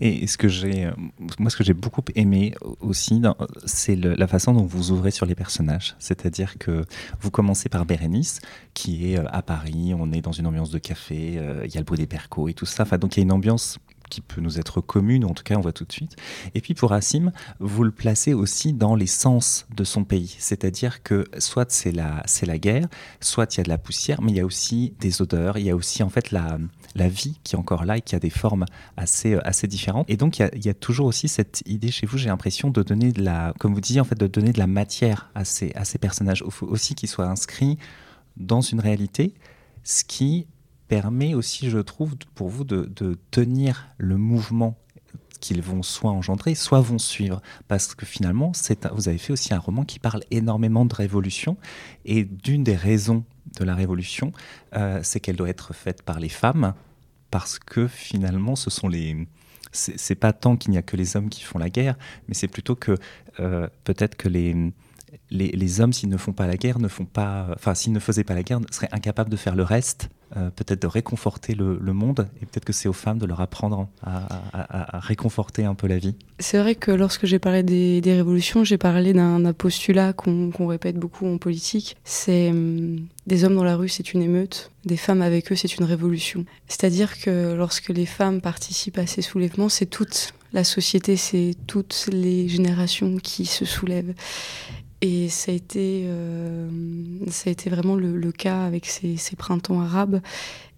[0.00, 0.92] Et ce que j'ai, euh,
[1.38, 3.20] moi, ce que j'ai beaucoup aimé aussi,
[3.64, 5.96] c'est la façon dont vous ouvrez sur les personnages.
[5.98, 6.84] C'est-à-dire que
[7.20, 8.40] vous commencez par Bérénice,
[8.74, 11.80] qui est euh, à Paris, on est dans une ambiance de café, il y a
[11.80, 12.84] le bruit des percos et tout ça.
[12.84, 15.56] Enfin, donc il y a une ambiance qui peut nous être commune, en tout cas
[15.56, 16.16] on voit tout de suite.
[16.54, 21.02] Et puis pour Assim, vous le placez aussi dans les sens de son pays, c'est-à-dire
[21.02, 22.86] que soit c'est la, c'est la guerre,
[23.20, 25.66] soit il y a de la poussière, mais il y a aussi des odeurs, il
[25.66, 26.58] y a aussi en fait la,
[26.94, 28.64] la vie qui est encore là et qui a des formes
[28.96, 30.08] assez, assez différentes.
[30.08, 32.28] Et donc il y, a, il y a toujours aussi cette idée chez vous, j'ai
[32.28, 35.30] l'impression de donner de la, comme vous disiez en fait, de donner de la matière
[35.34, 37.78] à ces, à ces personnages, il faut aussi qu'ils soient inscrits
[38.36, 39.34] dans une réalité,
[39.84, 40.46] ce qui
[40.88, 44.76] permet aussi, je trouve, pour vous de, tenir le mouvement
[45.40, 47.42] qu'ils vont soit engendrer, soit vont suivre.
[47.68, 48.52] Parce que finalement,
[48.92, 51.56] vous avez fait aussi un roman qui parle énormément de révolution.
[52.04, 53.24] Et d'une des raisons
[53.58, 54.32] de la révolution,
[54.74, 56.74] euh, c'est qu'elle doit être faite par les femmes.
[57.30, 59.28] Parce que finalement, ce sont les.
[59.72, 62.48] C'est pas tant qu'il n'y a que les hommes qui font la guerre, mais c'est
[62.48, 62.96] plutôt que
[63.40, 64.72] euh, peut-être que les,
[65.30, 67.48] les, hommes, s'ils ne font pas la guerre, ne font pas.
[67.54, 70.82] Enfin, s'ils ne faisaient pas la guerre, seraient incapables de faire le reste euh, peut-être
[70.82, 75.64] de réconforter le, monde, et peut-être que c'est aux femmes de leur apprendre à, réconforter
[75.64, 76.14] un peu la vie.
[76.40, 81.26] C'est vrai que lorsque j'ai parlé des, révolutions, j'ai parlé d'un postulat qu'on répète beaucoup
[81.26, 85.52] en politique, c'est hum, des hommes dans la rue, c'est une émeute, des femmes avec
[85.52, 86.44] eux, c'est une révolution.
[86.66, 92.08] C'est-à-dire que lorsque les femmes participent à ces soulèvements, c'est toute la société, c'est toutes
[92.10, 94.14] les générations qui se soulèvent.
[95.02, 96.68] Et ça a été, euh,
[97.28, 100.20] ça a été vraiment le, cas avec ces, printemps arabes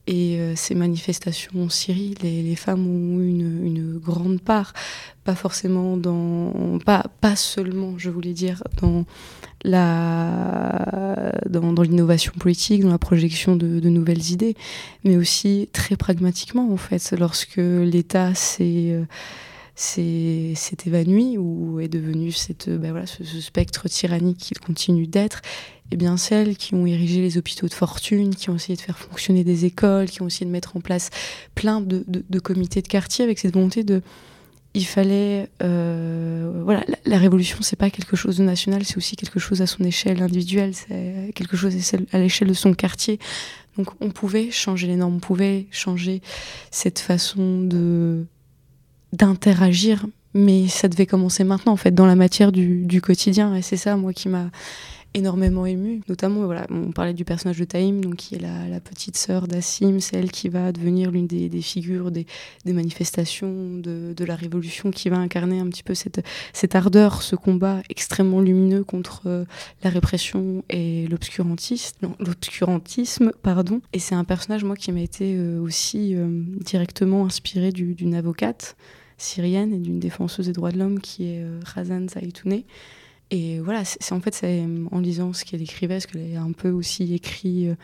[0.08, 2.14] et euh, ces manifestations en Syrie.
[2.22, 4.72] Les, femmes ont eu une, grande part,
[5.22, 9.04] pas forcément dans, pas, pas seulement, je voulais dire, dans
[9.62, 14.56] la, dans, l'innovation politique, dans la projection de, de, nouvelles idées,
[15.04, 19.04] mais aussi très pragmatiquement en fait, lorsque l'État s'est euh,
[19.78, 25.40] s'est évanoui ou est devenu cette, ben voilà, ce, spectre tyrannique qu'il continue d'être,
[25.92, 28.98] eh bien celles qui ont érigé les hôpitaux de fortune, qui ont essayé de faire
[28.98, 31.10] fonctionner des écoles, qui ont essayé de mettre en place
[31.54, 34.02] plein de, de, comités de quartier avec cette volonté de
[34.74, 39.40] il fallait euh, voilà la, révolution c'est pas quelque chose de national c'est aussi quelque
[39.40, 41.74] chose à son échelle individuelle c'est quelque chose
[42.12, 43.18] à l'échelle de son quartier.
[43.76, 46.20] Donc on pouvait changer les normes on pouvait changer
[46.72, 48.26] cette façon de
[49.12, 53.54] d'interagir, mais ça devait commencer maintenant, en fait, dans la matière du, du quotidien.
[53.54, 54.50] Et c'est ça, moi, qui m'a
[55.14, 56.00] énormément émue.
[56.08, 60.00] Notamment, voilà, on parlait du personnage de Taïm, donc, qui est la, petite sœur d'Assim,
[60.00, 62.26] c'est elle qui va devenir l'une des, figures des,
[62.64, 67.22] des manifestations de, de, la Révolution, qui va incarner un petit peu cette, cette ardeur,
[67.22, 69.44] ce combat extrêmement lumineux contre euh,
[69.82, 72.08] la répression et l'obscurantisme.
[72.20, 73.80] l'obscurantisme, pardon.
[73.92, 76.28] Et c'est un personnage, moi, qui m'a été euh, aussi euh,
[76.60, 78.76] directement inspiré d'une avocate
[79.18, 82.64] syrienne et d'une défenseuse des droits de l'homme qui est euh, Razan Zaitouneh.
[83.30, 84.42] Et voilà, c'est en fait
[84.90, 87.74] en lisant ce qu'elle écrivait, parce qu'elle a un peu aussi écrit euh,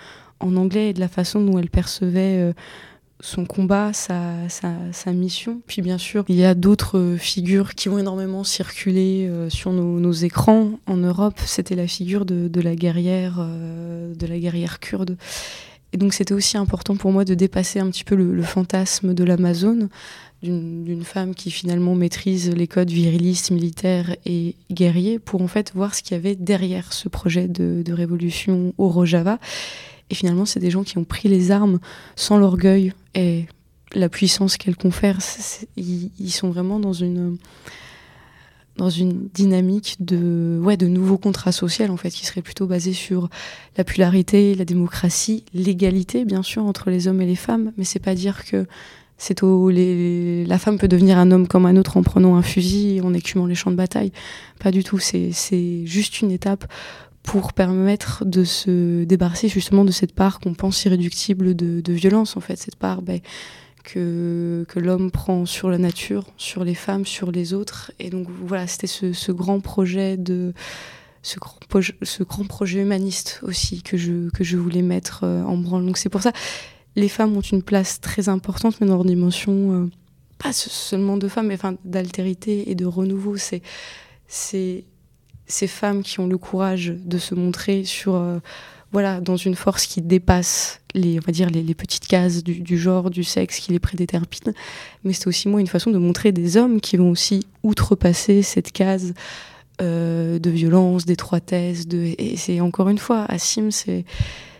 [0.41, 2.53] en anglais et de la façon dont elle percevait euh,
[3.21, 5.61] son combat, sa, mission.
[5.67, 10.73] Puis bien sûr, il y a d'autres figures qui vont énormément circuler sur nos, écrans
[10.87, 11.39] en Europe.
[11.47, 15.17] C'était la figure de, de la guerrière, de la guerrière kurde.
[15.95, 19.15] Et donc c'était aussi important pour moi de dépasser un petit peu le, le fantasme
[19.15, 19.89] de l'Amazone
[20.45, 25.95] d'une femme qui finalement maîtrise les codes virilistes, militaires et guerriers pour en fait voir
[25.95, 29.39] ce qu'il y avait derrière ce projet de, révolution au Rojava.
[30.11, 31.79] Et finalement, c'est des gens qui ont pris les armes
[32.15, 33.47] sans l'orgueil et
[33.95, 35.19] la puissance qu'elles confèrent.
[35.77, 37.39] Ils, sont vraiment dans une
[38.77, 42.93] dans une dynamique de ouais de nouveaux contrats sociaux en fait qui serait plutôt basé
[42.93, 43.31] sur
[43.77, 48.01] la polarité, la démocratie, l'égalité bien sûr entre les hommes et les femmes, mais c'est
[48.01, 48.67] pas dire que
[49.17, 52.97] c'est où la femme peut devenir un homme comme un autre en prenant un fusil
[52.97, 54.13] et en écumant les champs de bataille.
[54.59, 54.99] Pas du tout.
[54.99, 56.67] C'est juste une étape
[57.23, 62.37] pour permettre de se débarrasser justement de cette part qu'on pense irréductible de, de, violence,
[62.37, 62.57] en fait.
[62.57, 63.21] Cette part ben,
[63.83, 67.93] que, que l'homme prend sur la nature, sur les femmes, sur les autres.
[67.99, 70.53] Et donc voilà, c'était ce, ce, grand projet de.
[71.23, 71.57] Ce grand,
[72.03, 75.87] ce grand projet humaniste aussi que je, que je voulais mettre euh, en branle.
[75.87, 76.33] Donc c'est pour ça,
[76.97, 79.91] les femmes ont une place très importante, mais dans leur dimension, euh,
[80.39, 83.37] pas seulement de femmes, mais enfin, d'altérité et de renouveau.
[83.37, 83.63] C'est,
[84.27, 88.39] ces femmes qui ont le courage de se montrer sur, euh,
[88.93, 93.11] voilà, dans une force qui dépasse les, on va dire, les, petites cases du, genre,
[93.11, 94.55] du sexe qui les prédétermine.
[95.03, 98.73] Mais c'est aussi, moi, une façon de montrer des hommes qui vont aussi outrepasser cette
[98.73, 99.15] case
[99.83, 101.89] euh, de violence, d'étroitesse.
[101.89, 102.15] De...
[102.19, 104.05] Et c'est encore une fois, Assim, c'est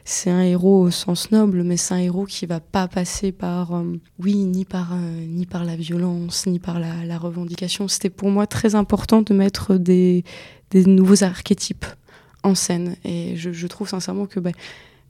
[0.05, 3.75] c'est un héros au sens noble, mais c'est un héros qui va pas passer par,
[3.75, 7.89] euh, oui, ni par, euh, ni par la violence, ni par la, revendication.
[7.89, 10.25] C'était pour moi très important de mettre des,
[10.75, 11.87] nouveaux archétypes
[12.43, 12.97] en scène.
[13.05, 14.53] Et je, je trouve sincèrement que, ben,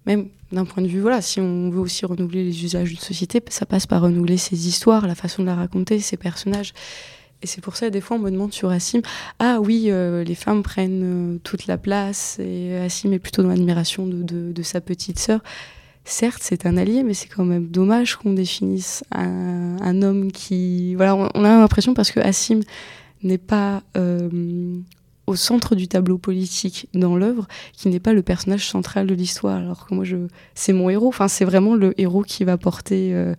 [0.06, 3.42] même d'un point de vue, voilà, si on veut aussi renouveler les usages d'une société,
[3.48, 6.72] ça passe par renouveler ses histoires, la façon de la raconter, ses personnages.
[7.42, 9.02] Et c'est pour ça, des fois, on me demande sur Assim,
[9.38, 13.50] ah oui, euh, les femmes prennent euh, toute la place, et Assim est plutôt dans
[13.50, 15.42] l'admiration de, sa petite sœur.
[16.06, 20.94] Certes, c'est un allié, mais c'est quand même dommage qu'on définisse un, homme qui...
[20.94, 22.60] Voilà, on, a l'impression, parce que Assim
[23.22, 24.78] n'est pas euh,
[25.26, 29.58] au centre du tableau politique dans l'œuvre, qui n'est pas le personnage central de l'histoire,
[29.58, 30.16] alors que moi, je,
[30.54, 31.08] c'est mon héros.
[31.08, 33.34] Enfin, c'est vraiment le héros qui va porter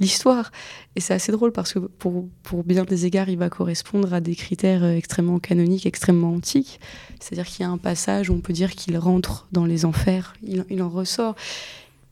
[0.00, 0.52] l'histoire.
[0.94, 4.20] Et c'est assez drôle parce que pour, pour bien des égards, il va correspondre à
[4.20, 6.80] des critères extrêmement canoniques, extrêmement antiques.
[7.20, 10.34] C'est-à-dire qu'il y a un passage où on peut dire qu'il rentre dans les enfers,
[10.42, 11.34] il, il en ressort.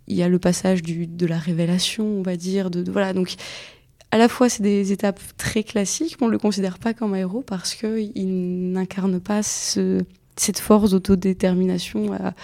[0.07, 2.71] Il y a le passage du, de la révélation, on va dire.
[2.71, 3.37] De, voilà, donc
[4.15, 7.15] à la fois, c'est des étapes très classiques, mais on ne le considère pas comme
[7.15, 10.05] un héros parce qu'il n'incarne pas ce,
[10.37, 12.35] cette force d'autodétermination à,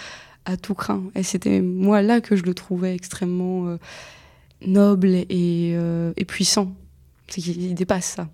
[0.43, 1.03] à, tout craint.
[1.15, 3.77] Et c'était moi là que je le trouvais extrêmement euh,
[4.65, 6.73] noble et, euh, et puissant.
[7.37, 8.29] Il dépasse ça.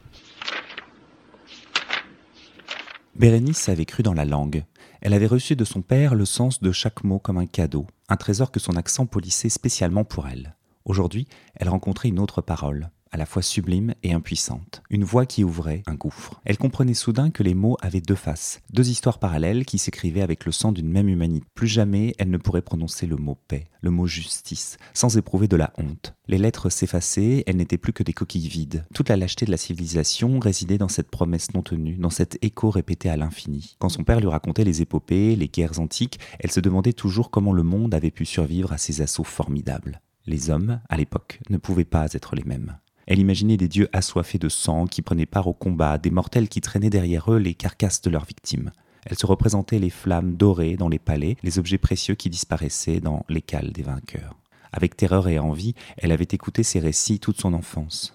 [3.16, 4.63] Bérénice avait cru dans la langue.
[5.02, 8.16] Elle avait reçu de son père le sens de chaque mot comme un cadeau, un
[8.16, 10.56] trésor que son accent polissait spécialement pour elle.
[10.86, 15.43] Aujourd'hui, elle rencontrait une autre parole, à la fois sublime et impuissante, une voix qui
[15.43, 16.41] ouvrait un gouffre.
[16.46, 20.46] Elle comprenait soudain que les mots avaient deux faces, deux histoires parallèles qui s'écrivaient avec
[20.46, 21.46] le sang d'une même humanité.
[21.56, 25.56] Plus jamais elle ne pourrait prononcer le mot paix, le mot justice, sans éprouver de
[25.56, 26.13] la honte.
[26.28, 28.86] Les lettres s'effaçaient, elles n'étaient plus que des coquilles vides.
[28.93, 32.70] Toute la lâcheté de la civilisation résidait dans cette promesse non tenue, dans cet écho
[32.70, 33.76] répété à l'infini.
[33.80, 37.54] Quand son père lui racontait les épopées, les guerres antiques, elle se demandait toujours comment
[37.54, 40.02] le monde avait pu survivre à ces assauts formidables.
[40.26, 42.78] Les hommes, à l'époque, ne pouvaient pas être les mêmes.
[43.08, 46.60] Elle imaginait des dieux assoiffés de sang qui prenaient part au combat, des mortels qui
[46.60, 48.72] traînaient derrière eux les carcasses de leurs victimes.
[49.06, 53.26] Elle se représentait les flammes dorées dans les palais, les objets précieux qui disparaissaient dans
[53.30, 54.36] les cales des vainqueurs.
[54.74, 58.13] Avec terreur et envie, elle avait écouté ces récits toute son enfance.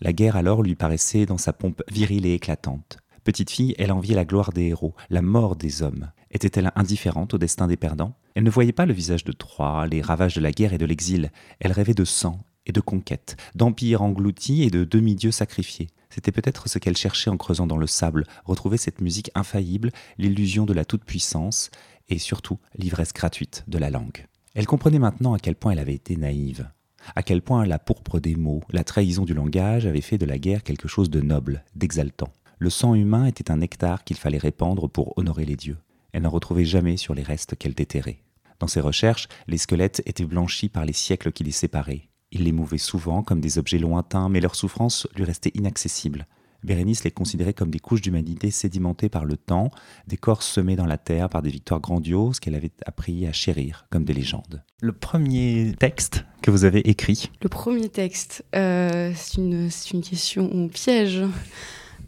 [0.00, 2.98] La guerre alors lui paraissait dans sa pompe virile et éclatante.
[3.22, 6.10] Petite fille, elle enviait la gloire des héros, la mort des hommes.
[6.32, 8.16] Était-elle indifférente au destin des perdants?
[8.34, 10.86] Elle ne voyait pas le visage de Troie, les ravages de la guerre et de
[10.86, 11.30] l'exil.
[11.60, 15.88] Elle rêvait de sang et de conquête, d'empire englouti et de demi-dieux sacrifiés.
[16.10, 20.66] C'était peut-être ce qu'elle cherchait en creusant dans le sable, retrouver cette musique infaillible, l'illusion
[20.66, 21.70] de la toute-puissance,
[22.08, 24.26] et surtout l'ivresse gratuite de la langue.
[24.54, 26.68] Elle comprenait maintenant à quel point elle avait été naïve,
[27.14, 30.38] à quel point la pourpre des mots, la trahison du langage avait fait de la
[30.38, 32.32] guerre quelque chose de noble, d'exaltant.
[32.58, 35.78] Le sang humain était un nectar qu'il fallait répandre pour honorer les dieux.
[36.12, 38.22] Elle n'en retrouvait jamais sur les restes qu'elle déterrait.
[38.60, 42.08] Dans ses recherches, les squelettes étaient blanchis par les siècles qui les séparaient.
[42.32, 46.26] Il les mouvait souvent comme des objets lointains, mais leur souffrance lui restait inaccessible.
[46.64, 49.70] Bérénice les considérait comme des couches d'humanité sédimentées par le temps,
[50.06, 53.86] des corps semés dans la terre par des victoires grandioses qu'elle avait appris à chérir
[53.90, 54.62] comme des légendes.
[54.80, 60.68] Le premier texte que vous avez écrit Le premier texte, euh, c'est une, une, question
[60.68, 61.22] piège.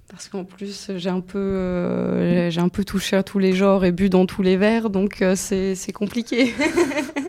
[0.09, 3.85] Parce qu'en plus, j'ai un, peu, euh, j'ai un peu touché à tous les genres
[3.85, 6.55] et bu dans tous les verres, donc euh, c'est compliqué.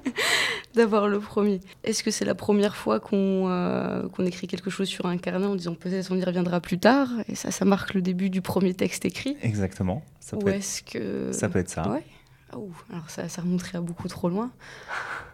[0.75, 1.61] d'avoir le premier.
[1.83, 5.45] Est-ce que c'est la première fois qu'on euh, qu'on écrit quelque chose sur un carnet
[5.45, 7.09] en disant peut-être on y reviendra plus tard?
[7.27, 10.03] Et ça, ça marque le début du premier texte écrit Exactement.
[10.19, 11.31] Ça Ou est-ce que...
[11.31, 11.89] Ça peut être ça.
[11.89, 12.03] Ouais.
[12.51, 12.57] Ah,
[12.91, 14.51] alors ça, ça remonterait à beaucoup trop loin.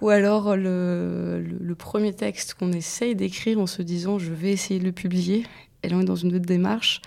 [0.02, 4.80] Ou alors le, le, premier texte qu'on essaye d'écrire en se disant je vais essayer
[4.80, 5.46] de le publier,
[5.84, 7.02] et là on est dans une autre démarche.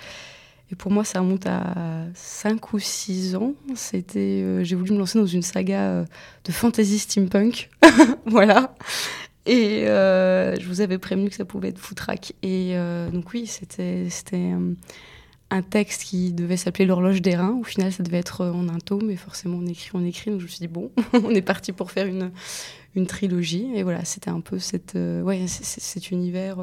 [0.70, 3.54] Et pour moi, ça remonte à 5 ou 6 ans.
[3.74, 6.04] C'était, euh, j'ai voulu me lancer dans une saga euh,
[6.44, 7.68] de fantasy steampunk.
[8.26, 8.74] voilà.
[9.46, 12.32] Et euh, je vous avais prévenu que ça pouvait être foutraque.
[12.42, 12.76] Et
[13.12, 14.52] donc oui, c'était, c'était
[15.50, 17.58] un texte qui devait s'appeler l'horloge des reins.
[17.60, 20.30] Au final, ça devait être en un tome, mais forcément on écrit, on écrit.
[20.30, 22.30] Donc je me suis dit bon, on est parti pour faire une,
[22.94, 23.68] une trilogie.
[23.74, 26.56] Et voilà, c'était un peu cette, ouais, cet univers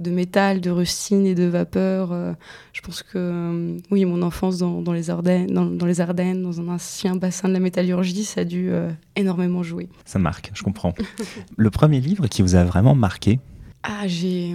[0.00, 2.12] de métal, de rustine et de vapeur.
[2.12, 2.32] Euh,
[2.72, 6.68] je pense que euh, oui, mon enfance dans, les Ardennes, dans, les Ardennes, dans un
[6.68, 9.88] ancien bassin de la métallurgie, ça a dû euh, énormément jouer.
[10.04, 10.94] Ça marque, je comprends.
[11.56, 13.38] Le premier livre qui vous a vraiment marqué?
[13.82, 14.54] Ah, j'ai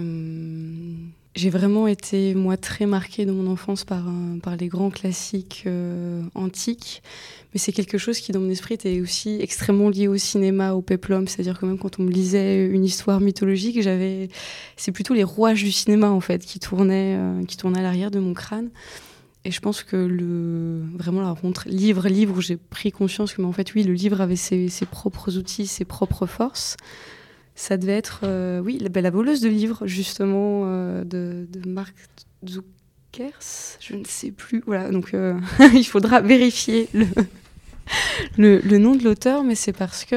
[1.34, 4.04] j'ai vraiment été, moi, très marquée dans mon enfance par,
[4.42, 5.66] par les grands classiques
[6.34, 7.02] antiques.
[7.52, 10.82] Mais c'est quelque chose qui, dans mon esprit, était aussi extrêmement lié au cinéma, au
[10.82, 11.26] peplum.
[11.26, 14.28] C'est-à-dire que même quand on me lisait une histoire mythologique, j'avais,
[14.76, 18.12] c'est plutôt les rouages du cinéma, en fait, qui tournaient, euh, qui tournaient à l'arrière
[18.12, 18.70] de mon crâne.
[19.44, 23.74] Et je pense que le, vraiment la rencontre livre-livre, j'ai pris conscience que, en fait,
[23.74, 26.76] oui, le livre avait ses propres outils, ses propres forces.
[27.54, 31.68] Ça devait être, euh, oui, la, ben, la, voleuse de livres, justement, euh, de, de
[31.68, 31.94] Marc
[32.46, 34.62] Zuckers, je ne sais plus.
[34.66, 35.14] Voilà, donc
[35.74, 37.06] il faudra vérifier le,
[38.36, 40.16] le, nom de l'auteur, mais c'est parce que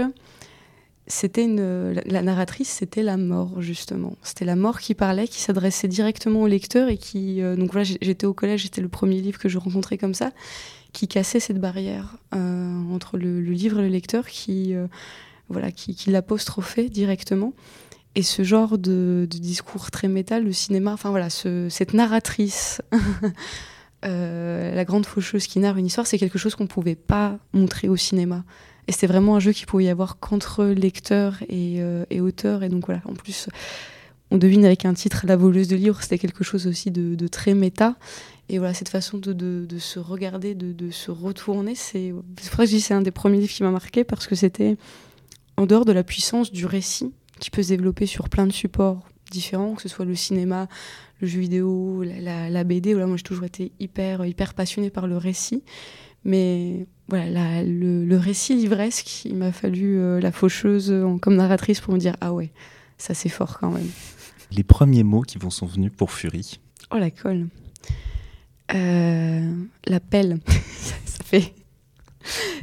[1.07, 4.15] c'était une, la, narratrice, c'était la mort justement.
[4.23, 7.83] C'était la mort qui parlait, qui s'adressait directement au lecteur et qui, euh, donc voilà,
[7.83, 10.31] j'étais au collège, c'était le premier livre que je rencontrais comme ça,
[10.93, 14.87] qui cassait cette barrière euh, entre le, livre et le lecteur, qui, euh,
[15.49, 17.53] voilà, qui, qui l'apostrophait directement.
[18.15, 22.81] Et ce genre de, discours très métal, le cinéma, enfin voilà, cette narratrice
[24.05, 27.37] Euh, la grande faucheuse qui narre une histoire, c'est quelque chose qu'on ne pouvait pas
[27.53, 28.43] montrer au cinéma.
[28.87, 32.63] Et c'était vraiment un jeu qui pouvait y avoir qu'entre lecteur et, euh, et, auteur.
[32.63, 33.47] Et donc voilà, en plus,
[34.31, 37.53] on devine avec un titre La voleuse de livres, c'était quelque chose aussi de, très
[37.53, 37.95] méta.
[38.49, 42.13] Et voilà, cette façon de, se regarder, de, se retourner, c'est
[42.65, 44.75] c'est un des premiers livres qui m'a marqué parce que c'était
[45.57, 49.07] en dehors de la puissance du récit qui peut se développer sur plein de supports
[49.31, 50.67] différents, que ce soit le cinéma,
[51.19, 52.93] le jeu vidéo, la, BD.
[52.93, 55.63] Voilà, moi j'ai toujours été hyper, hyper passionnée par le récit.
[56.25, 61.99] Mais voilà, le, récit livresque, il m'a fallu euh, la faucheuse comme narratrice pour me
[61.99, 62.51] dire ah ouais,
[62.97, 63.89] ça c'est fort quand même.
[64.51, 66.59] Les premiers mots qui vous sont venus pour Fury?
[66.91, 67.47] Oh la colle.
[68.73, 69.53] Euh,
[69.87, 70.39] la pelle.
[71.05, 71.53] ça fait.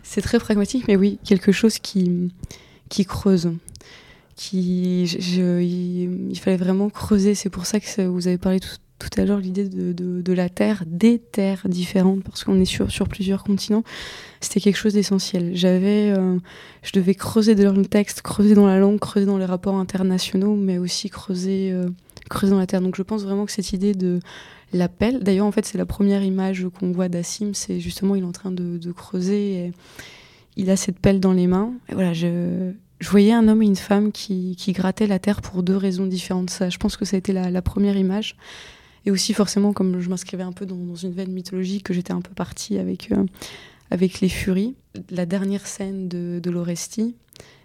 [0.03, 2.32] C'est très pragmatique, mais oui, quelque chose qui,
[2.91, 3.51] qui creuse.
[4.53, 7.34] Il, fallait vraiment creuser.
[7.34, 10.84] C'est pour ça que vous avez parlé tout, à l'heure l'idée de, de, la Terre,
[10.86, 13.82] des terres différentes, parce qu'on est sur, plusieurs continents,
[14.41, 15.53] c'était quelque chose d'essentiel.
[15.55, 16.38] J'avais, euh,
[16.82, 20.55] je devais creuser dans le texte, creuser dans la langue, creuser dans les rapports internationaux,
[20.55, 21.88] mais aussi creuser, euh,
[22.28, 22.82] creuser dans la Terre.
[22.82, 24.20] Donc je pense vraiment que cette idée de
[24.72, 28.26] l'appel, d'ailleurs en fait c'est la première image qu'on voit d'Assim, c'est justement il est
[28.26, 29.72] en train de, de creuser,
[30.61, 31.73] il a cette pelle dans les mains.
[31.89, 35.77] Et voilà, je, voyais un homme et une femme qui, grattaient la terre pour deux
[35.77, 36.51] raisons différentes.
[36.51, 38.37] Ça, je pense que ça a été la, la première image.
[39.07, 42.21] Et aussi, forcément, comme je m'inscrivais un peu dans, une veine mythologique, que j'étais un
[42.21, 43.25] peu partie avec, euh,
[43.91, 44.75] avec les Furies.
[45.11, 47.15] La dernière scène de, de l'Orestie,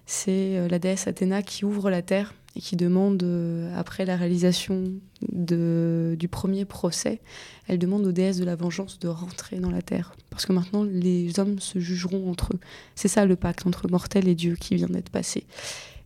[0.06, 4.16] c'est euh, la déesse Athéna qui ouvre la terre et qui demande, euh, après la
[4.16, 7.20] réalisation du premier procès,
[7.68, 10.16] elle demande aux déesses de la vengeance de rentrer dans la terre.
[10.30, 12.60] Parce que maintenant, les hommes se jugeront entre eux.
[12.96, 15.46] C'est ça le pacte entre mortels et Dieu qui vient d'être passé.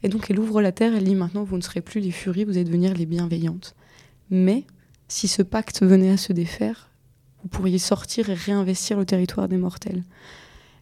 [0.01, 2.45] Et donc, elle ouvre la terre, elle dit maintenant, vous ne serez plus les furies,
[2.45, 3.75] vous allez devenir les bienveillantes.
[4.29, 4.63] Mais
[5.07, 6.89] si ce pacte venait à se défaire,
[7.43, 10.03] vous pourriez sortir et réinvestir le territoire des mortels.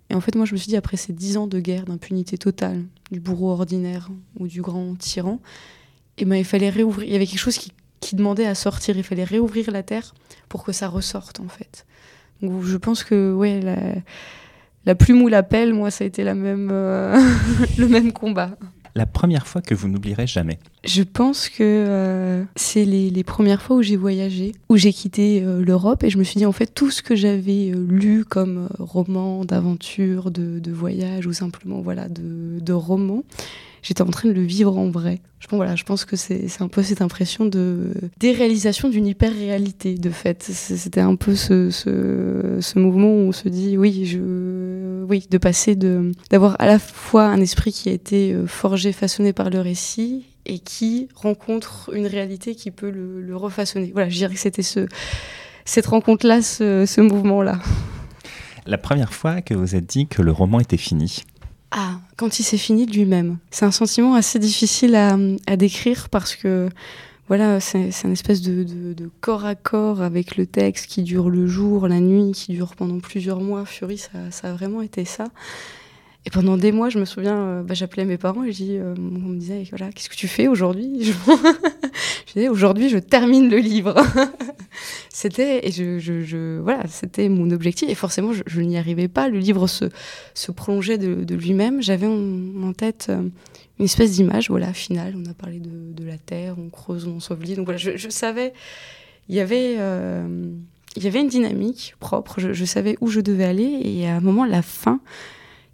[0.10, 2.38] Et en fait, moi, je me suis dit, après ces dix ans de guerre, d'impunité
[2.38, 5.40] totale, du bourreau ordinaire ou du grand tyran,
[6.18, 7.08] eh ben, il fallait réouvrir.
[7.08, 7.72] Il y avait quelque chose qui,
[8.14, 8.96] demandait à sortir.
[8.96, 10.14] Il fallait réouvrir la terre
[10.48, 11.86] pour que ça ressorte, en fait.
[12.42, 13.60] Donc, je pense que, ouais,
[14.86, 17.20] la, plume ou la pelle, moi, ça a été la même, euh,
[17.78, 18.58] le même combat
[18.98, 20.60] la première fois que vous n'oublierez jamais.
[20.84, 25.64] Je pense que euh, c'est les, premières fois où j'ai voyagé, où j'ai quitté euh,
[25.64, 28.70] l'Europe et je me suis dit en fait tout ce que j'avais euh, lu comme
[28.80, 33.24] roman d'aventure, de, voyage ou simplement voilà de, de romans,
[33.82, 35.22] j'étais en train de le vivre en vrai.
[35.40, 39.96] Je pense, voilà, je pense que c'est un peu cette impression de déréalisation d'une hyper-réalité,
[39.96, 40.42] de fait.
[40.44, 45.38] C'était un peu ce, ce, ce, mouvement où on se dit, oui, je, oui, de
[45.38, 49.52] passer de, d'avoir à la fois un esprit qui a été euh, forgé, façonné par
[49.52, 53.92] le récit, et qui rencontre une réalité qui peut le, le refaçonner.
[53.94, 54.88] Voilà, je dirais que c'était ce,
[55.66, 57.60] cette rencontre-là, ce, ce mouvement-là.
[58.66, 61.24] La première fois que vous êtes dit que le roman était fini?
[61.72, 63.38] Ah, quand il s'est fini de lui-même.
[63.52, 66.70] C'est un sentiment assez difficile à, décrire parce que
[67.28, 71.88] voilà, c'est un espèce de, corps à corps avec le texte qui dure le jour,
[71.88, 73.66] la nuit, qui dure pendant plusieurs mois.
[73.66, 75.26] Fury, ça, ça a vraiment été ça.
[76.28, 78.78] Et pendant des mois, je me souviens, euh, bah, j'appelais mes parents et je dis,
[78.78, 81.14] euh, me disait, voilà, qu'est-ce que tu fais aujourd'hui?
[82.28, 83.96] Je, disais, aujourd'hui, je termine le livre.
[85.10, 85.62] c'était,
[86.62, 87.90] voilà, c'était mon objectif.
[87.90, 89.30] Et forcément, je, n'y arrivais pas.
[89.30, 89.86] Le livre se,
[90.52, 91.82] prolongeait de, lui-même.
[91.82, 93.22] J'avais en, tête euh,
[93.80, 95.16] une espèce d'image, voilà, finale.
[95.16, 98.52] On a parlé de, la terre, on creuse, on sauve Donc voilà, je, savais,
[99.30, 99.76] il y avait.
[99.76, 104.22] il y avait une dynamique propre, je, savais où je devais aller, et à un
[104.22, 105.00] moment, la fin,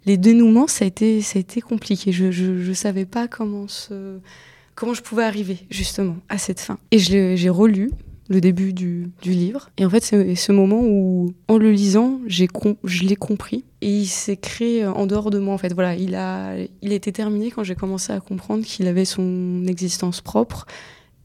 [0.06, 2.12] les dénouements, ça a été, ça a été compliqué.
[2.12, 4.18] Je ne savais pas comment, se,
[4.74, 6.78] comment je pouvais arriver justement à cette fin.
[6.90, 7.90] Et j'ai relu
[8.28, 9.70] le début du, du, livre.
[9.76, 13.64] Et en fait, c'est ce moment où, en le lisant, je l'ai compris.
[13.82, 15.72] Et il s'est créé en dehors de moi, en fait.
[15.74, 20.20] Voilà, il a, il était terminé quand j'ai commencé à comprendre qu'il avait son existence
[20.20, 20.66] propre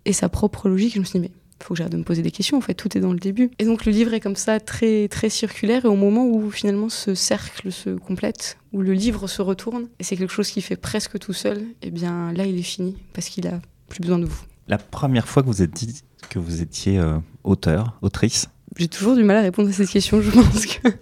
[0.05, 0.93] et sa propre logique.
[0.95, 1.31] Je me suis dit, mais
[1.61, 3.51] faut que j'arrête de me poser des questions, en fait, tout est dans le début.
[3.59, 6.89] Et donc le livre est comme ça, très, très circulaire, et au moment où finalement
[6.89, 10.75] ce cercle se complète, où le livre se retourne, et c'est quelque chose qui fait
[10.75, 14.19] presque tout seul, et eh bien là il est fini, parce qu'il a plus besoin
[14.19, 14.41] de vous.
[14.67, 18.47] La première fois que vous êtes dit que vous étiez euh, auteur, autrice?
[18.77, 20.87] J'ai toujours du mal à répondre à cette question, je pense que...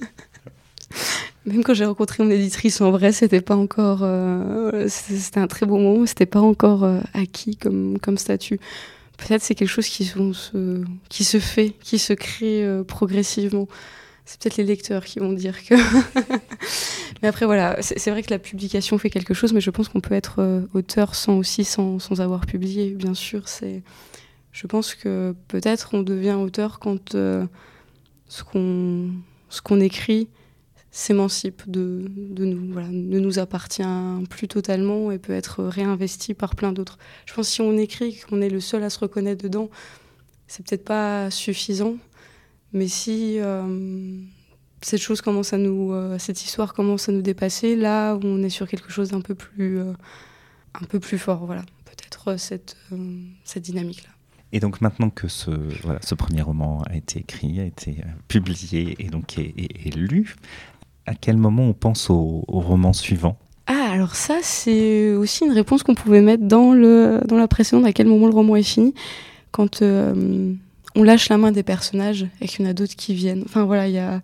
[1.45, 3.99] Même quand j'ai rencontré mon éditrice, en vrai, c'était pas encore.
[4.01, 8.59] Euh, c'était un très beau moment, c'était pas encore euh, acquis comme, comme statut
[9.17, 13.67] peut-être c'est quelque chose qui se, qui se fait, qui se crée euh, progressivement.
[14.25, 15.75] C'est peut-être les lecteurs qui vont dire que.
[17.21, 20.01] mais après, voilà, c'est vrai que la publication fait quelque chose, mais je pense qu'on
[20.01, 23.47] peut être euh, auteur sans aussi, sans, sans, avoir publié, bien sûr.
[23.47, 23.83] C'est,
[24.51, 27.45] je pense que peut-être on devient auteur quand euh,
[28.27, 30.27] ce qu'on écrit,
[30.97, 33.83] s'émancipe de, de, nous, voilà, ne nous appartient
[34.31, 36.97] plus totalement et peut être réinvesti par plein d'autres.
[37.27, 39.69] Je pense que si on écrit qu'on est le seul à se reconnaître dedans,
[40.47, 41.97] c'est peut-être pas suffisant,
[42.73, 44.17] mais si euh,
[44.81, 48.49] cette chose commence à nous, euh, cette histoire commence à nous dépasser, là on est
[48.49, 49.93] sur quelque chose d'un peu plus, euh,
[50.73, 52.75] un peu plus fort, voilà, peut-être cette,
[53.43, 54.09] cette dynamique-là.
[54.51, 55.51] Et donc maintenant que ce,
[55.83, 60.35] voilà, ce premier roman a été écrit, a été publié et donc est, lu,
[61.07, 63.37] à quel moment on pense au, roman suivant
[63.69, 67.85] ah, alors ça, c'est aussi une réponse qu'on pouvait mettre dans, le, dans la précédente,
[67.85, 68.93] à quel moment le roman est fini.
[69.51, 69.81] Quand
[70.97, 73.43] on lâche la main des personnages et qu'il y en a d'autres qui viennent.
[73.45, 74.21] Enfin voilà,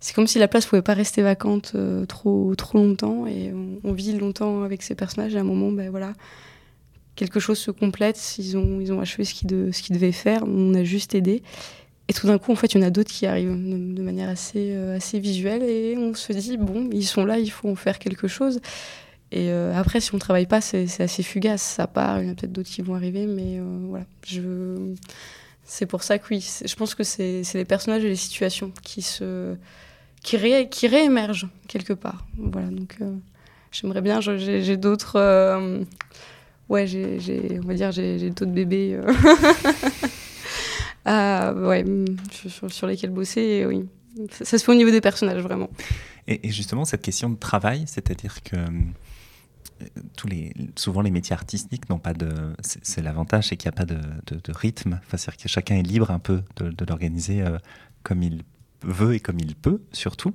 [0.00, 3.52] c'est comme si la place pouvait pas rester vacante euh, trop trop longtemps et
[3.84, 5.36] on, vit longtemps avec ces personnages.
[5.36, 6.14] À un moment, ben voilà,
[7.16, 8.38] quelque chose se complète.
[8.38, 10.42] Ils ont ils ont achevé ce qu'ils de, ce qu'ils devaient faire.
[10.46, 11.42] On a juste aidé.
[12.10, 14.28] Et tout d'un coup, en fait, il y en a d'autres qui arrivent de, manière
[14.28, 17.76] assez euh, assez visuelle et on se dit bon, ils sont là, il faut en
[17.76, 18.60] faire quelque chose.
[19.32, 21.62] Et euh, après, si on travaille pas, c'est assez fugace.
[21.62, 24.04] Ça part, il y en a peut-être d'autres qui vont arriver, mais voilà.
[24.26, 24.92] Je
[25.70, 29.02] c'est pour ça que oui, je pense que c'est les personnages et les situations qui
[29.02, 29.54] se
[30.20, 30.36] qui,
[30.68, 32.26] qui réémergent quelque part.
[32.36, 33.14] Voilà, donc euh,
[33.70, 35.84] j'aimerais bien, j'ai d'autres, euh,
[36.68, 38.98] ouais, j'ai, on va dire, j'ai d'autres bébés,
[41.10, 41.84] euh, ah, ouais,
[42.68, 43.86] sur, lesquels bosser, oui.
[44.30, 45.70] Ça, se fait au niveau des personnages vraiment.
[46.26, 48.56] et justement, cette question de travail, c'est-à-dire que
[50.16, 52.54] tous les, souvent les métiers artistiques n'ont pas de.
[52.62, 55.00] C'est l'avantage, c'est qu'il n'y a pas de, rythme.
[55.06, 57.58] Enfin, c'est-à-dire que chacun est libre un peu de, l'organiser euh,
[58.02, 58.42] comme il
[58.82, 60.32] veut et comme il peut, surtout.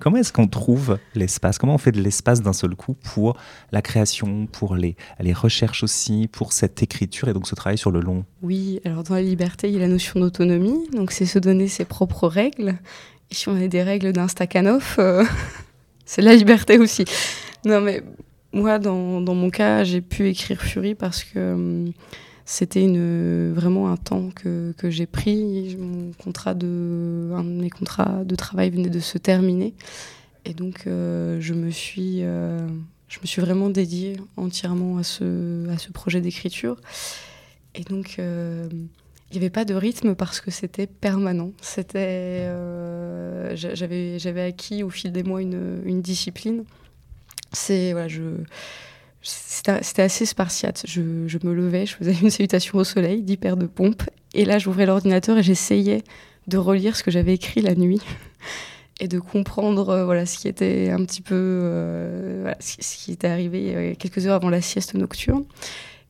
[0.00, 1.58] Comment est-ce qu'on trouve l'espace?
[1.58, 3.36] Comment on fait de l'espace d'un seul coup pour
[3.72, 7.90] la création, pour les, les recherches aussi, pour cette écriture et donc ce travail sur
[7.90, 8.24] le long?
[8.42, 10.88] Oui, alors dans la liberté, il y a la notion d'autonomie.
[10.92, 12.78] Donc, c'est se donner ses propres règles.
[13.30, 15.24] Et si on a des règles d'un Stakhanov, euh,
[16.04, 17.04] c'est la liberté aussi.
[17.64, 18.02] Non, mais
[18.52, 21.92] moi, dans, dans mon cas, j'ai pu écrire Fury parce que hum,
[22.44, 25.76] c'était une, vraiment un temps que, que j'ai pris.
[25.78, 29.74] Mon contrat de, un de mes contrats de travail venait de se terminer.
[30.44, 32.66] Et donc, euh, je, me suis, euh,
[33.08, 36.76] je me suis vraiment dédiée entièrement à ce, à ce projet d'écriture.
[37.74, 41.52] Et donc, euh, il n'y avait pas de rythme parce que c'était permanent.
[41.62, 42.46] C'était,
[43.54, 46.64] j'avais, j'avais acquis au fil des mois une, une discipline
[47.54, 48.22] c'est voilà, je
[49.24, 50.84] c'était assez spartiate.
[50.86, 54.04] Je, je, me levais, je faisais une salutation au soleil, dix paires de pompes,
[54.34, 56.02] et là j'ouvrais l'ordinateur et j'essayais
[56.46, 58.02] de relire ce que j'avais écrit la nuit
[59.00, 63.12] et de comprendre euh, voilà ce qui était un petit peu euh, voilà, ce, qui
[63.12, 65.44] était arrivé euh, quelques heures avant la sieste nocturne.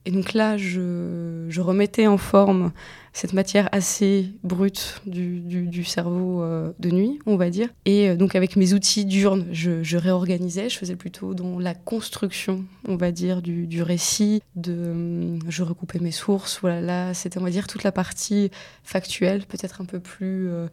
[0.07, 2.73] Et donc là, je, je remettais en forme
[3.15, 7.69] cette matière assez brute du, du, cerveau euh, de nuit, on va dire.
[7.85, 12.65] Et euh, donc avec mes outils diurnes, je, réorganisais, je faisais plutôt dans la construction,
[12.89, 17.39] on va dire, du, du récit, de, hum, je recoupais mes sources, voilà, là c'était,
[17.39, 18.51] on va dire, toute la partie
[18.83, 20.49] factuelle, peut-être un peu plus...
[20.49, 20.67] Euh,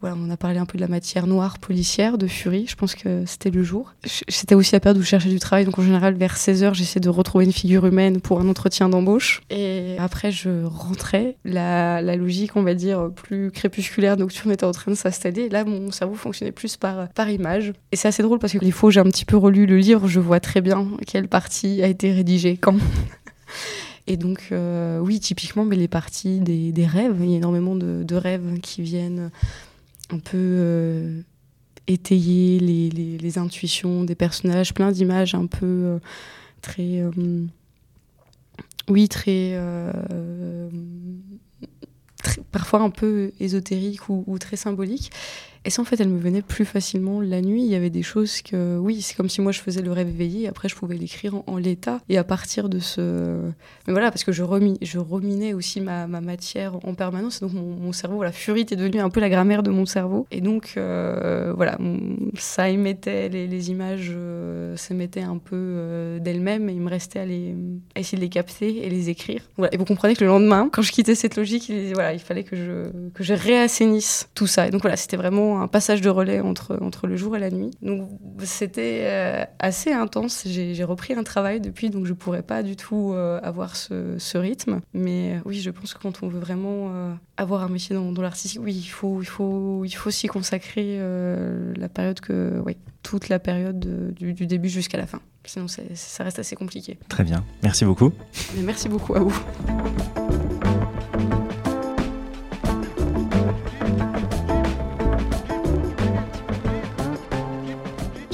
[0.00, 2.94] voilà, on a parlé un peu de la matière noire policière de Fury, je pense
[2.94, 3.94] que c'était le jour.
[4.28, 7.00] C'était aussi la période où je cherchais du travail, donc en général vers 16h j'essayais
[7.00, 9.40] de retrouver une figure humaine pour un entretien d'embauche.
[9.50, 14.72] Et après je rentrais, la, la, logique on va dire plus crépusculaire nocturne était en
[14.72, 17.72] train de s'installer, là mon cerveau fonctionnait plus par, par image.
[17.92, 20.08] Et c'est assez drôle parce que les fois j'ai un petit peu relu le livre,
[20.08, 22.76] je vois très bien quelle partie a été rédigée quand.
[24.08, 28.14] Et donc, euh, oui, typiquement, mais les parties des, rêves, il y a énormément de,
[28.14, 29.30] rêves qui viennent
[30.08, 31.20] un peu euh,
[31.86, 35.98] étayer les, intuitions des personnages, plein d'images un peu euh,
[36.62, 37.04] très.
[38.88, 39.60] Oui, très,
[42.52, 45.10] Parfois un peu ésotériques ou, très symboliques.
[45.68, 47.62] Et ça, en fait, elle me venait plus facilement la nuit.
[47.62, 50.08] Il y avait des choses que, oui, c'est comme si moi je faisais le rêve
[50.08, 50.48] éveillé.
[50.48, 52.00] Après, je pouvais l'écrire en, l'état.
[52.08, 53.02] Et à partir de ce.
[53.86, 57.40] Mais voilà, parce que je, remis, je reminais aussi ma, ma, matière en permanence.
[57.40, 60.26] Donc, mon, cerveau, voilà, Fury était devenu un peu la grammaire de mon cerveau.
[60.30, 61.76] Et donc, euh, voilà,
[62.38, 66.70] ça émettait, les, les images euh, s'émettaient un peu euh, d'elles-mêmes.
[66.70, 67.54] Et il me restait à, les,
[67.94, 69.42] essayer de les capter et les écrire.
[69.70, 72.44] Et vous comprenez que le lendemain, quand je quittais cette logique, il, voilà, il fallait
[72.44, 74.66] que je, que je réassainisse tout ça.
[74.66, 77.50] Et donc, voilà, c'était vraiment un passage de relais entre, entre le jour et la
[77.50, 77.70] nuit.
[77.82, 78.08] Donc
[78.40, 80.44] c'était euh, assez intense.
[80.46, 84.38] J'ai repris un travail depuis, donc je pourrais pas du tout euh, avoir ce, ce,
[84.38, 84.80] rythme.
[84.94, 86.92] Mais euh, oui, je pense que quand on veut vraiment
[87.36, 91.00] avoir un métier dans, dans l'artistique, oui, il faut, il faut, il faut s'y consacrer
[91.76, 95.20] la période que, oui, toute la période du, du, début jusqu'à la fin.
[95.44, 96.98] Sinon, ça reste assez compliqué.
[97.08, 97.44] Très bien.
[97.62, 98.12] Merci beaucoup.
[98.56, 99.34] merci beaucoup à vous.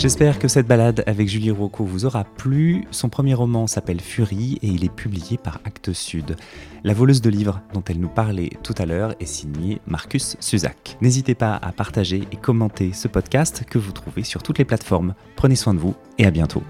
[0.05, 2.85] J'espère que cette balade avec Julie Rocco vous aura plu.
[2.91, 6.37] Son premier roman s'appelle Fury et il est publié par Actes Sud.
[6.83, 10.99] La voleuse de livres dont elle nous parlait tout à l'heure est signée Marcus Suzak.
[11.01, 15.15] N'hésitez pas à partager et commenter ce podcast que vous trouvez sur toutes les plateformes.
[15.37, 16.63] Prenez soin de vous et à bientôt.